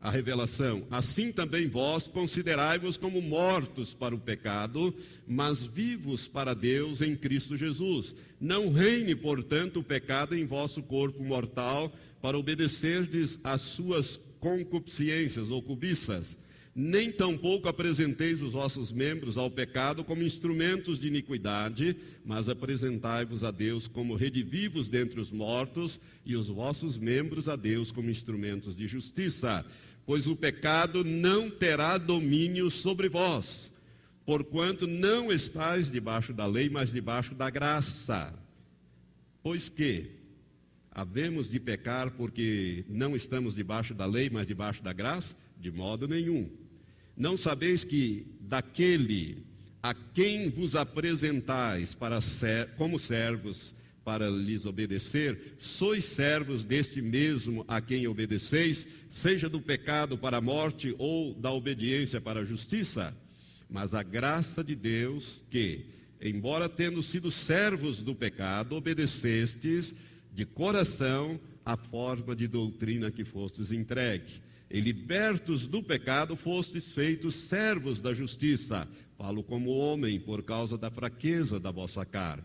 [0.00, 0.86] a revelação.
[0.90, 4.94] Assim também vós considerai-vos como mortos para o pecado,
[5.28, 8.14] mas vivos para Deus em Cristo Jesus.
[8.40, 15.62] Não reine, portanto, o pecado em vosso corpo mortal, para obedecerdes às suas concupiscências ou
[15.62, 16.36] cobiças.
[16.74, 23.50] Nem tampouco apresenteis os vossos membros ao pecado como instrumentos de iniquidade, mas apresentai-vos a
[23.50, 28.86] Deus como redivivos dentre os mortos, e os vossos membros a Deus como instrumentos de
[28.86, 29.66] justiça
[30.10, 33.70] pois o pecado não terá domínio sobre vós,
[34.26, 38.34] porquanto não estáis debaixo da lei, mas debaixo da graça.
[39.40, 40.10] Pois que
[40.90, 45.34] havemos de pecar porque não estamos debaixo da lei, mas debaixo da graça?
[45.58, 46.50] De modo nenhum.
[47.16, 49.44] Não sabeis que daquele
[49.82, 53.74] a quem vos apresentais para ser, como servos
[54.04, 60.40] para lhes obedecer, sois servos deste mesmo a quem obedeceis, seja do pecado para a
[60.40, 63.16] morte ou da obediência para a justiça.
[63.68, 65.86] Mas a graça de Deus, que,
[66.20, 69.94] embora tendo sido servos do pecado, obedecestes
[70.32, 74.40] de coração a forma de doutrina que fostes entregue.
[74.70, 78.88] E libertos do pecado, fostes feitos servos da justiça.
[79.18, 82.44] Falo como homem, por causa da fraqueza da vossa carne.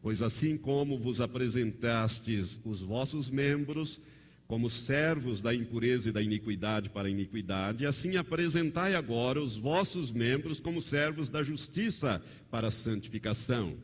[0.00, 4.00] Pois assim como vos apresentastes os vossos membros
[4.46, 10.10] como servos da impureza e da iniquidade para a iniquidade, assim apresentai agora os vossos
[10.10, 13.76] membros como servos da justiça para a santificação.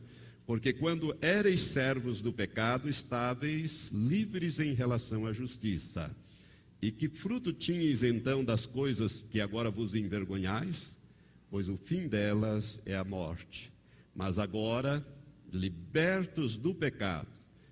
[0.45, 6.15] Porque quando ereis servos do pecado, estáveis livres em relação à justiça.
[6.81, 10.91] E que fruto tinhais então das coisas que agora vos envergonhais?
[11.49, 13.71] Pois o fim delas é a morte.
[14.13, 15.05] Mas agora
[15.51, 17.27] libertos do pecado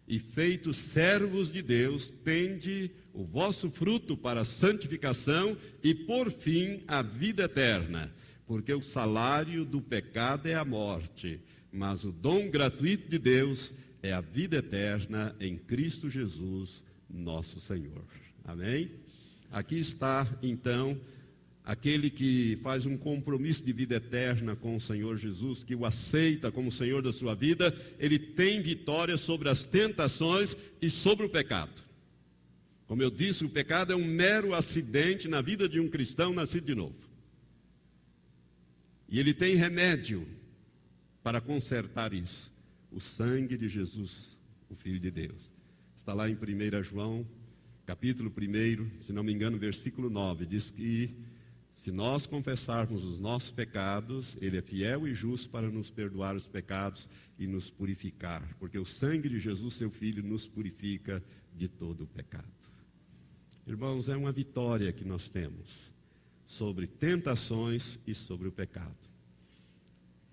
[0.07, 6.81] e feitos servos de Deus, tende o vosso fruto para a santificação e, por fim,
[6.87, 8.13] a vida eterna.
[8.45, 11.39] Porque o salário do pecado é a morte,
[11.73, 18.03] mas o dom gratuito de Deus é a vida eterna em Cristo Jesus, nosso Senhor.
[18.45, 18.91] Amém?
[19.51, 20.99] Aqui está, então,
[21.65, 26.51] aquele que faz um compromisso de vida eterna com o Senhor Jesus, que o aceita
[26.51, 31.81] como Senhor da sua vida, ele tem vitória sobre as tentações e sobre o pecado.
[32.85, 36.65] Como eu disse, o pecado é um mero acidente na vida de um cristão nascido
[36.65, 36.95] de novo.
[39.09, 40.27] E ele tem remédio
[41.23, 42.51] para consertar isso:
[42.91, 44.37] o sangue de Jesus,
[44.69, 45.51] o Filho de Deus.
[45.97, 47.25] Está lá em 1 João,
[47.85, 51.15] capítulo 1, se não me engano, versículo 9, diz que
[51.81, 56.47] se nós confessarmos os nossos pecados, Ele é fiel e justo para nos perdoar os
[56.47, 57.07] pecados
[57.39, 61.23] e nos purificar, porque o sangue de Jesus, seu Filho, nos purifica
[61.55, 62.47] de todo o pecado.
[63.65, 65.93] Irmãos, é uma vitória que nós temos
[66.45, 69.12] sobre tentações e sobre o pecado.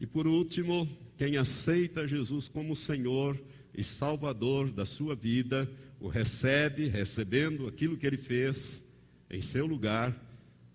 [0.01, 3.41] E por último, quem aceita Jesus como Senhor
[3.73, 5.71] e Salvador da sua vida,
[6.01, 8.83] o recebe, recebendo aquilo que ele fez
[9.31, 10.29] em seu lugar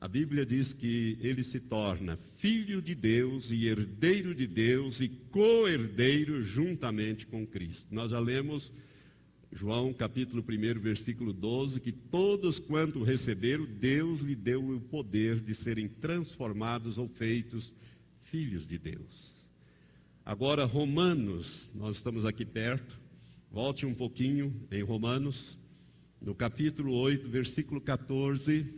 [0.06, 5.08] a Bíblia diz que ele se torna filho de Deus e herdeiro de Deus e
[5.08, 7.88] co-herdeiro juntamente com Cristo.
[7.90, 8.72] Nós já lemos
[9.52, 15.56] João capítulo 1, versículo 12, que todos quanto receberam, Deus lhe deu o poder de
[15.56, 17.74] serem transformados ou feitos
[18.36, 19.32] filhos de Deus.
[20.26, 23.00] Agora, Romanos, nós estamos aqui perto,
[23.50, 25.58] volte um pouquinho em Romanos,
[26.22, 28.74] no capítulo 8, versículo 14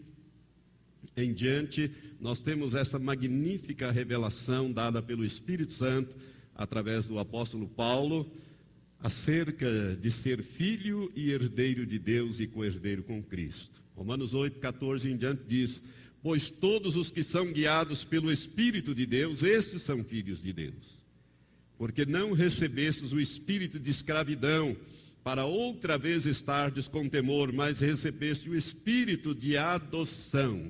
[1.16, 1.92] em diante,
[2.22, 6.16] nós temos essa magnífica revelação dada pelo Espírito Santo
[6.54, 8.32] através do apóstolo Paulo
[9.00, 13.82] acerca de ser filho e herdeiro de Deus e co-herdeiro com Cristo.
[13.96, 15.82] Romanos 8, 14 em diante diz:
[16.28, 21.00] Pois todos os que são guiados pelo Espírito de Deus, esses são filhos de Deus.
[21.78, 24.76] Porque não recebestes o espírito de escravidão
[25.24, 30.70] para outra vez estardes com temor, mas recebeste o espírito de adoção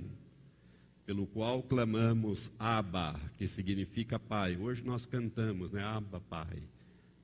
[1.08, 4.56] pelo qual clamamos Abba, que significa Pai.
[4.58, 5.84] Hoje nós cantamos, né?
[5.84, 6.62] Abba, Pai.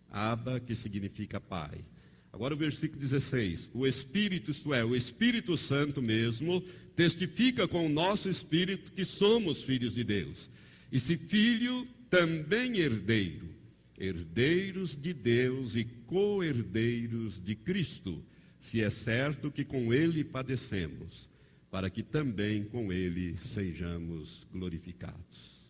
[0.09, 1.85] Abba, que significa Pai.
[2.33, 6.63] Agora o versículo 16: O Espírito, isto é, o Espírito Santo mesmo,
[6.95, 10.49] testifica com o nosso espírito que somos filhos de Deus.
[10.91, 13.49] E se filho, também herdeiro,
[13.97, 18.23] herdeiros de Deus e co-herdeiros de Cristo
[18.63, 21.27] se é certo que com ele padecemos,
[21.69, 25.61] para que também com ele sejamos glorificados.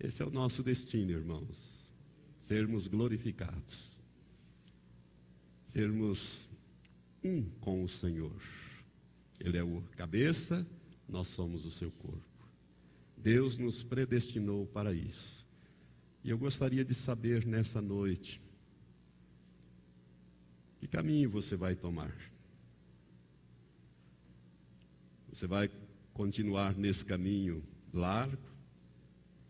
[0.00, 1.56] Esse é o nosso destino, irmãos.
[2.48, 3.90] Sermos glorificados.
[5.72, 6.48] Sermos
[7.22, 8.42] um com o Senhor.
[9.40, 10.66] Ele é o cabeça,
[11.08, 12.22] nós somos o seu corpo.
[13.16, 15.44] Deus nos predestinou para isso.
[16.22, 18.40] E eu gostaria de saber nessa noite
[20.78, 22.14] que caminho você vai tomar.
[25.32, 25.70] Você vai
[26.12, 27.62] continuar nesse caminho
[27.92, 28.38] largo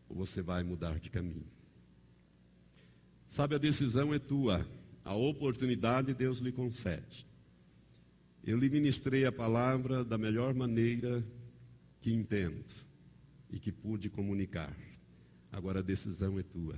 [0.08, 1.46] ou você vai mudar de caminho?
[3.32, 4.66] Sabe, a decisão é tua,
[5.04, 7.26] a oportunidade Deus lhe concede.
[8.46, 11.24] Eu lhe ministrei a palavra da melhor maneira
[12.02, 12.62] que entendo
[13.50, 14.76] e que pude comunicar.
[15.50, 16.76] Agora a decisão é tua.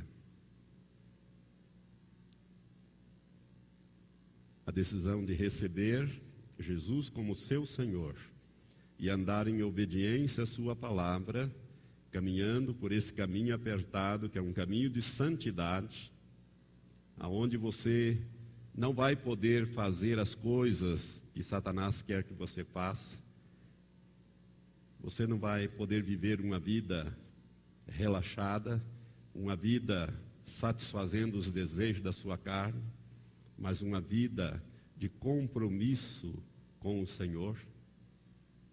[4.65, 6.09] A decisão de receber
[6.57, 8.15] Jesus como seu Senhor
[8.97, 11.51] e andar em obediência à sua palavra,
[12.13, 16.13] caminhando por esse caminho apertado, que é um caminho de santidade,
[17.19, 18.17] aonde você
[18.73, 23.15] não vai poder fazer as coisas que Satanás quer que você faça.
[25.01, 27.15] Você não vai poder viver uma vida
[27.87, 28.83] relaxada,
[29.35, 30.19] uma vida
[30.59, 32.83] satisfazendo os desejos da sua carne,
[33.59, 34.63] mas uma vida
[34.97, 36.43] de compromisso
[36.81, 37.59] com o Senhor.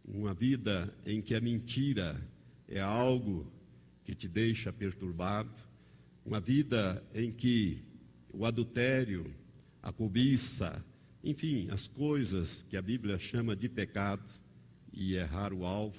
[0.05, 2.15] Uma vida em que a mentira
[2.65, 3.45] é algo
[4.05, 5.51] que te deixa perturbado.
[6.25, 7.83] Uma vida em que
[8.31, 9.29] o adultério,
[9.81, 10.81] a cobiça,
[11.23, 14.23] enfim, as coisas que a Bíblia chama de pecado
[14.91, 15.97] e errar o alvo,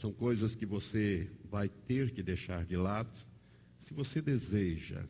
[0.00, 3.12] são coisas que você vai ter que deixar de lado.
[3.86, 5.04] Se você deseja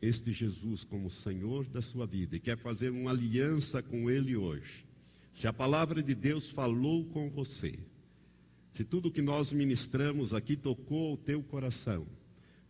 [0.00, 4.84] este Jesus como Senhor da sua vida e quer fazer uma aliança com Ele hoje,
[5.34, 7.78] se a palavra de Deus falou com você,
[8.74, 12.06] se tudo que nós ministramos aqui tocou o teu coração,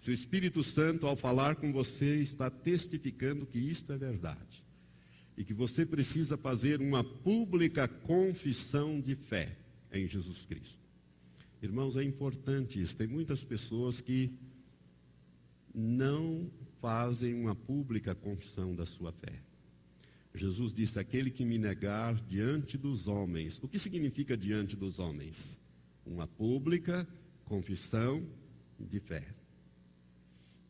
[0.01, 4.63] se o Espírito Santo, ao falar com você, está testificando que isto é verdade,
[5.37, 9.57] e que você precisa fazer uma pública confissão de fé
[9.93, 10.79] em Jesus Cristo.
[11.63, 12.97] Irmãos, é importante isso.
[12.97, 14.33] Tem muitas pessoas que
[15.75, 19.33] não fazem uma pública confissão da sua fé.
[20.35, 23.59] Jesus disse: Aquele que me negar diante dos homens.
[23.63, 25.37] O que significa diante dos homens?
[26.05, 27.07] Uma pública
[27.45, 28.27] confissão
[28.81, 29.27] de fé.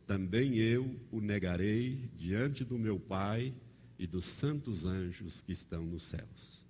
[0.06, 3.54] Também eu o negarei diante do meu Pai
[4.02, 6.60] e dos santos anjos que estão nos céus.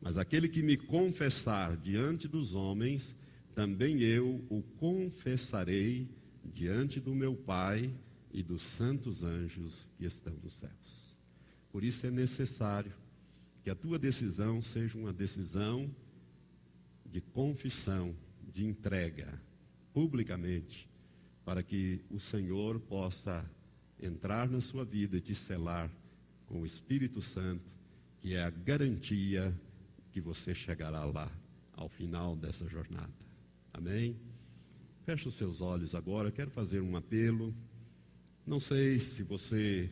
[0.00, 3.14] Mas aquele que me confessar diante dos homens,
[3.54, 6.08] também eu o confessarei
[6.42, 7.92] diante do meu Pai
[8.32, 11.18] e dos santos anjos que estão nos céus.
[11.70, 12.94] Por isso é necessário
[13.62, 15.94] que a tua decisão seja uma decisão
[17.04, 18.16] de confissão,
[18.50, 19.38] de entrega,
[19.92, 20.88] publicamente,
[21.44, 23.44] para que o Senhor possa
[24.00, 25.90] entrar na sua vida e te selar
[26.48, 27.70] com o Espírito Santo,
[28.20, 29.54] que é a garantia
[30.12, 31.30] que você chegará lá
[31.76, 33.12] ao final dessa jornada.
[33.72, 34.16] Amém?
[35.04, 37.54] Feche os seus olhos agora, quero fazer um apelo.
[38.46, 39.90] Não sei se você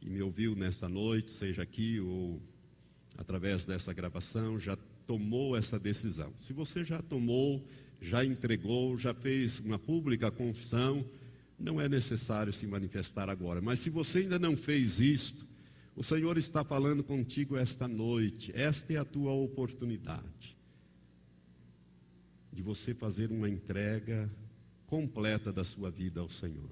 [0.00, 2.40] que me ouviu nessa noite, seja aqui ou
[3.16, 6.32] através dessa gravação, já tomou essa decisão.
[6.46, 7.66] Se você já tomou,
[8.00, 11.04] já entregou, já fez uma pública confissão,
[11.58, 13.60] não é necessário se manifestar agora.
[13.60, 15.46] Mas se você ainda não fez isto,
[15.96, 18.52] o Senhor está falando contigo esta noite.
[18.54, 20.56] Esta é a tua oportunidade
[22.52, 24.30] de você fazer uma entrega
[24.86, 26.70] completa da sua vida ao Senhor.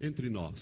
[0.00, 0.54] Entre nós,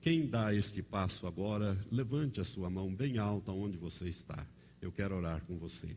[0.00, 4.46] quem dá este passo agora, levante a sua mão bem alta onde você está.
[4.80, 5.96] Eu quero orar com você.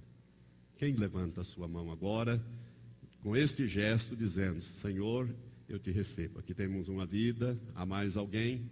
[0.77, 2.41] Quem levanta a sua mão agora,
[3.21, 5.29] com este gesto, dizendo: Senhor,
[5.67, 6.39] eu te recebo.
[6.39, 8.69] Aqui temos uma vida, há mais alguém?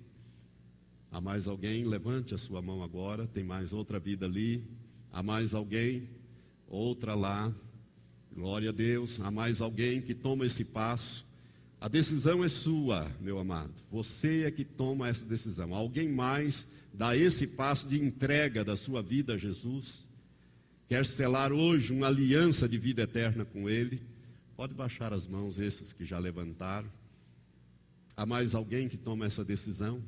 [1.12, 1.86] Há mais alguém?
[1.86, 3.28] Levante a sua mão agora.
[3.28, 4.64] Tem mais outra vida ali.
[5.12, 6.10] Há mais alguém?
[6.68, 7.53] Outra lá.
[8.34, 9.20] Glória a Deus.
[9.20, 11.26] Há mais alguém que toma esse passo.
[11.80, 13.74] A decisão é sua, meu amado.
[13.91, 15.74] Você é que toma essa decisão.
[15.74, 20.08] Alguém mais dá esse passo de entrega da sua vida a Jesus?
[20.89, 24.01] Quer selar hoje uma aliança de vida eterna com Ele?
[24.55, 26.89] Pode baixar as mãos, esses que já levantaram.
[28.16, 30.01] Há mais alguém que toma essa decisão?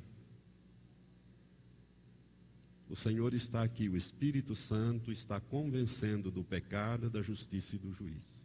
[2.90, 7.94] O Senhor está aqui, o Espírito Santo está convencendo do pecado, da justiça e do
[7.94, 8.40] juízo.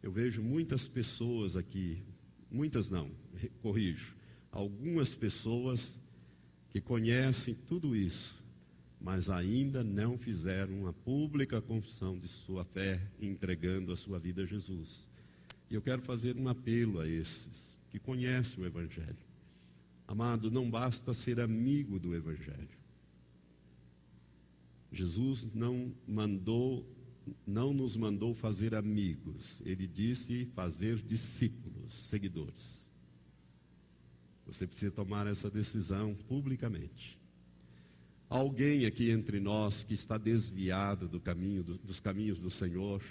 [0.00, 2.00] Eu vejo muitas pessoas aqui,
[2.48, 3.10] muitas não,
[3.60, 4.14] corrijo,
[4.52, 5.98] algumas pessoas
[6.70, 8.38] que conhecem tudo isso,
[9.00, 14.46] mas ainda não fizeram uma pública confissão de sua fé, entregando a sua vida a
[14.46, 15.04] Jesus.
[15.68, 19.16] E eu quero fazer um apelo a esses que conhecem o Evangelho.
[20.06, 22.79] Amado, não basta ser amigo do Evangelho.
[24.92, 26.86] Jesus não mandou,
[27.46, 29.60] não nos mandou fazer amigos.
[29.64, 32.80] Ele disse fazer discípulos, seguidores.
[34.46, 37.18] Você precisa tomar essa decisão publicamente.
[38.28, 43.02] Alguém aqui entre nós que está desviado do caminho, do, dos caminhos do Senhor,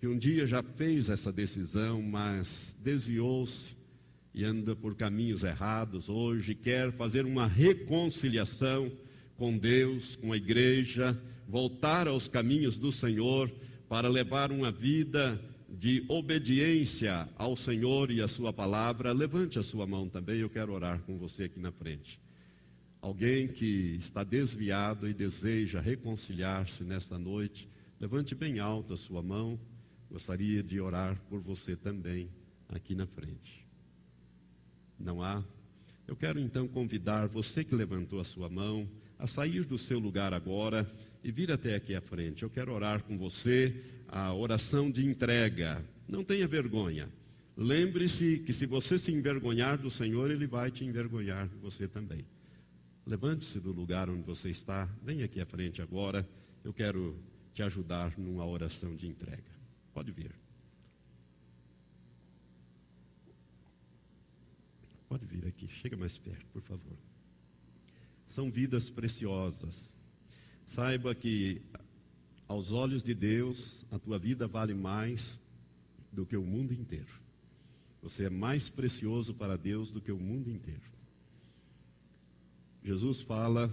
[0.00, 3.76] que um dia já fez essa decisão, mas desviou-se
[4.32, 8.92] e anda por caminhos errados hoje, quer fazer uma reconciliação
[9.38, 11.16] com Deus, com a igreja,
[11.46, 13.48] voltar aos caminhos do Senhor
[13.88, 19.86] para levar uma vida de obediência ao Senhor e à Sua palavra, levante a sua
[19.86, 22.20] mão também, eu quero orar com você aqui na frente.
[23.00, 27.68] Alguém que está desviado e deseja reconciliar-se nesta noite,
[28.00, 29.58] levante bem alto a sua mão.
[30.10, 32.28] Gostaria de orar por você também
[32.68, 33.64] aqui na frente.
[34.98, 35.44] Não há?
[36.08, 38.88] Eu quero então convidar você que levantou a sua mão
[39.18, 40.90] a sair do seu lugar agora
[41.24, 42.42] e vir até aqui à frente.
[42.42, 43.74] Eu quero orar com você
[44.06, 45.84] a oração de entrega.
[46.06, 47.08] Não tenha vergonha.
[47.56, 52.24] Lembre-se que se você se envergonhar do Senhor, Ele vai te envergonhar você também.
[53.04, 56.28] Levante-se do lugar onde você está, venha aqui à frente agora.
[56.62, 57.18] Eu quero
[57.52, 59.50] te ajudar numa oração de entrega.
[59.92, 60.30] Pode vir.
[65.08, 67.07] Pode vir aqui, chega mais perto, por favor.
[68.28, 69.74] São vidas preciosas.
[70.74, 71.62] Saiba que,
[72.46, 75.40] aos olhos de Deus, a tua vida vale mais
[76.12, 77.18] do que o mundo inteiro.
[78.02, 80.82] Você é mais precioso para Deus do que o mundo inteiro.
[82.84, 83.72] Jesus fala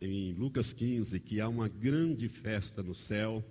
[0.00, 3.44] em Lucas 15 que há uma grande festa no céu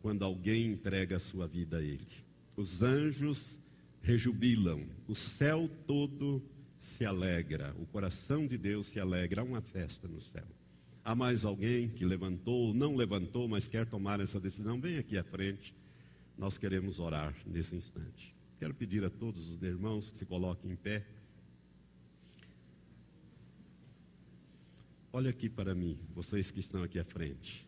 [0.00, 2.06] quando alguém entrega a sua vida a Ele.
[2.56, 3.58] Os anjos
[4.02, 6.42] rejubilam, o céu todo
[6.96, 10.46] se alegra, o coração de Deus se alegra, há uma festa no céu.
[11.04, 14.80] Há mais alguém que levantou, não levantou, mas quer tomar essa decisão?
[14.80, 15.74] Vem aqui à frente,
[16.36, 18.34] nós queremos orar nesse instante.
[18.58, 21.06] Quero pedir a todos os irmãos que se coloquem em pé.
[25.12, 27.66] Olha aqui para mim, vocês que estão aqui à frente.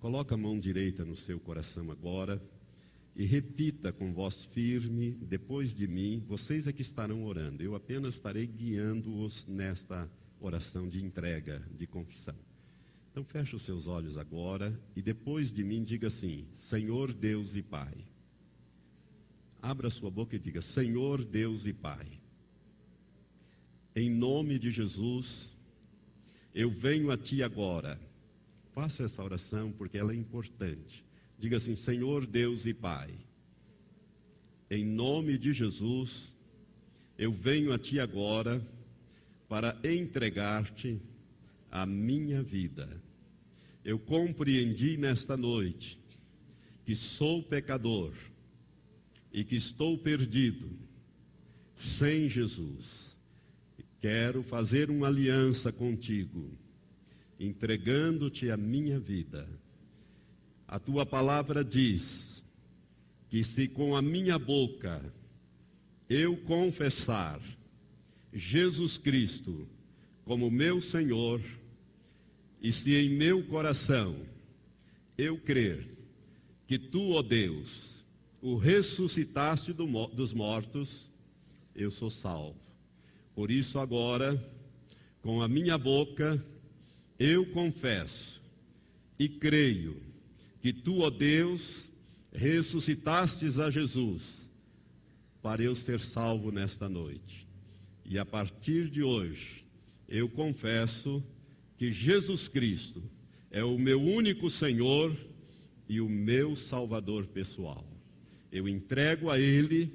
[0.00, 2.42] Coloca a mão direita no seu coração agora
[3.14, 7.62] e repita com voz firme, depois de mim, vocês é que estarão orando.
[7.62, 10.10] Eu apenas estarei guiando-os nesta
[10.40, 12.34] oração de entrega, de confissão.
[13.10, 17.62] Então feche os seus olhos agora e depois de mim diga assim: Senhor Deus e
[17.62, 17.92] Pai.
[19.60, 22.06] Abra sua boca e diga: Senhor Deus e Pai.
[23.94, 25.54] Em nome de Jesus,
[26.54, 28.00] eu venho a ti agora.
[28.72, 31.04] Faça essa oração porque ela é importante.
[31.42, 33.10] Diga assim: Senhor Deus e Pai,
[34.70, 36.32] em nome de Jesus,
[37.18, 38.64] eu venho a ti agora
[39.48, 41.02] para entregar-te
[41.68, 42.88] a minha vida.
[43.84, 45.98] Eu compreendi nesta noite
[46.86, 48.12] que sou pecador
[49.32, 50.70] e que estou perdido
[51.76, 53.10] sem Jesus.
[54.00, 56.56] Quero fazer uma aliança contigo,
[57.40, 59.48] entregando-te a minha vida.
[60.72, 62.42] A tua palavra diz
[63.28, 65.04] que se com a minha boca
[66.08, 67.38] eu confessar
[68.32, 69.68] Jesus Cristo
[70.24, 71.42] como meu Senhor,
[72.62, 74.16] e se em meu coração
[75.18, 75.86] eu crer
[76.66, 77.94] que tu, ó Deus,
[78.40, 81.12] o ressuscitaste do, dos mortos,
[81.76, 82.56] eu sou salvo.
[83.34, 84.42] Por isso, agora,
[85.20, 86.42] com a minha boca,
[87.18, 88.40] eu confesso
[89.18, 90.11] e creio
[90.62, 91.60] que tu, ó Deus,
[92.32, 94.22] ressuscitastes a Jesus
[95.42, 97.44] para eu ser salvo nesta noite.
[98.04, 99.64] E a partir de hoje,
[100.08, 101.22] eu confesso
[101.76, 103.02] que Jesus Cristo
[103.50, 105.16] é o meu único Senhor
[105.88, 107.84] e o meu Salvador pessoal.
[108.52, 109.92] Eu entrego a Ele,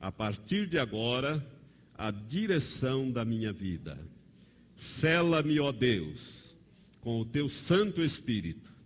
[0.00, 1.46] a partir de agora,
[1.94, 3.98] a direção da minha vida.
[4.74, 6.56] Sela-me, ó Deus,
[7.02, 8.77] com o teu Santo Espírito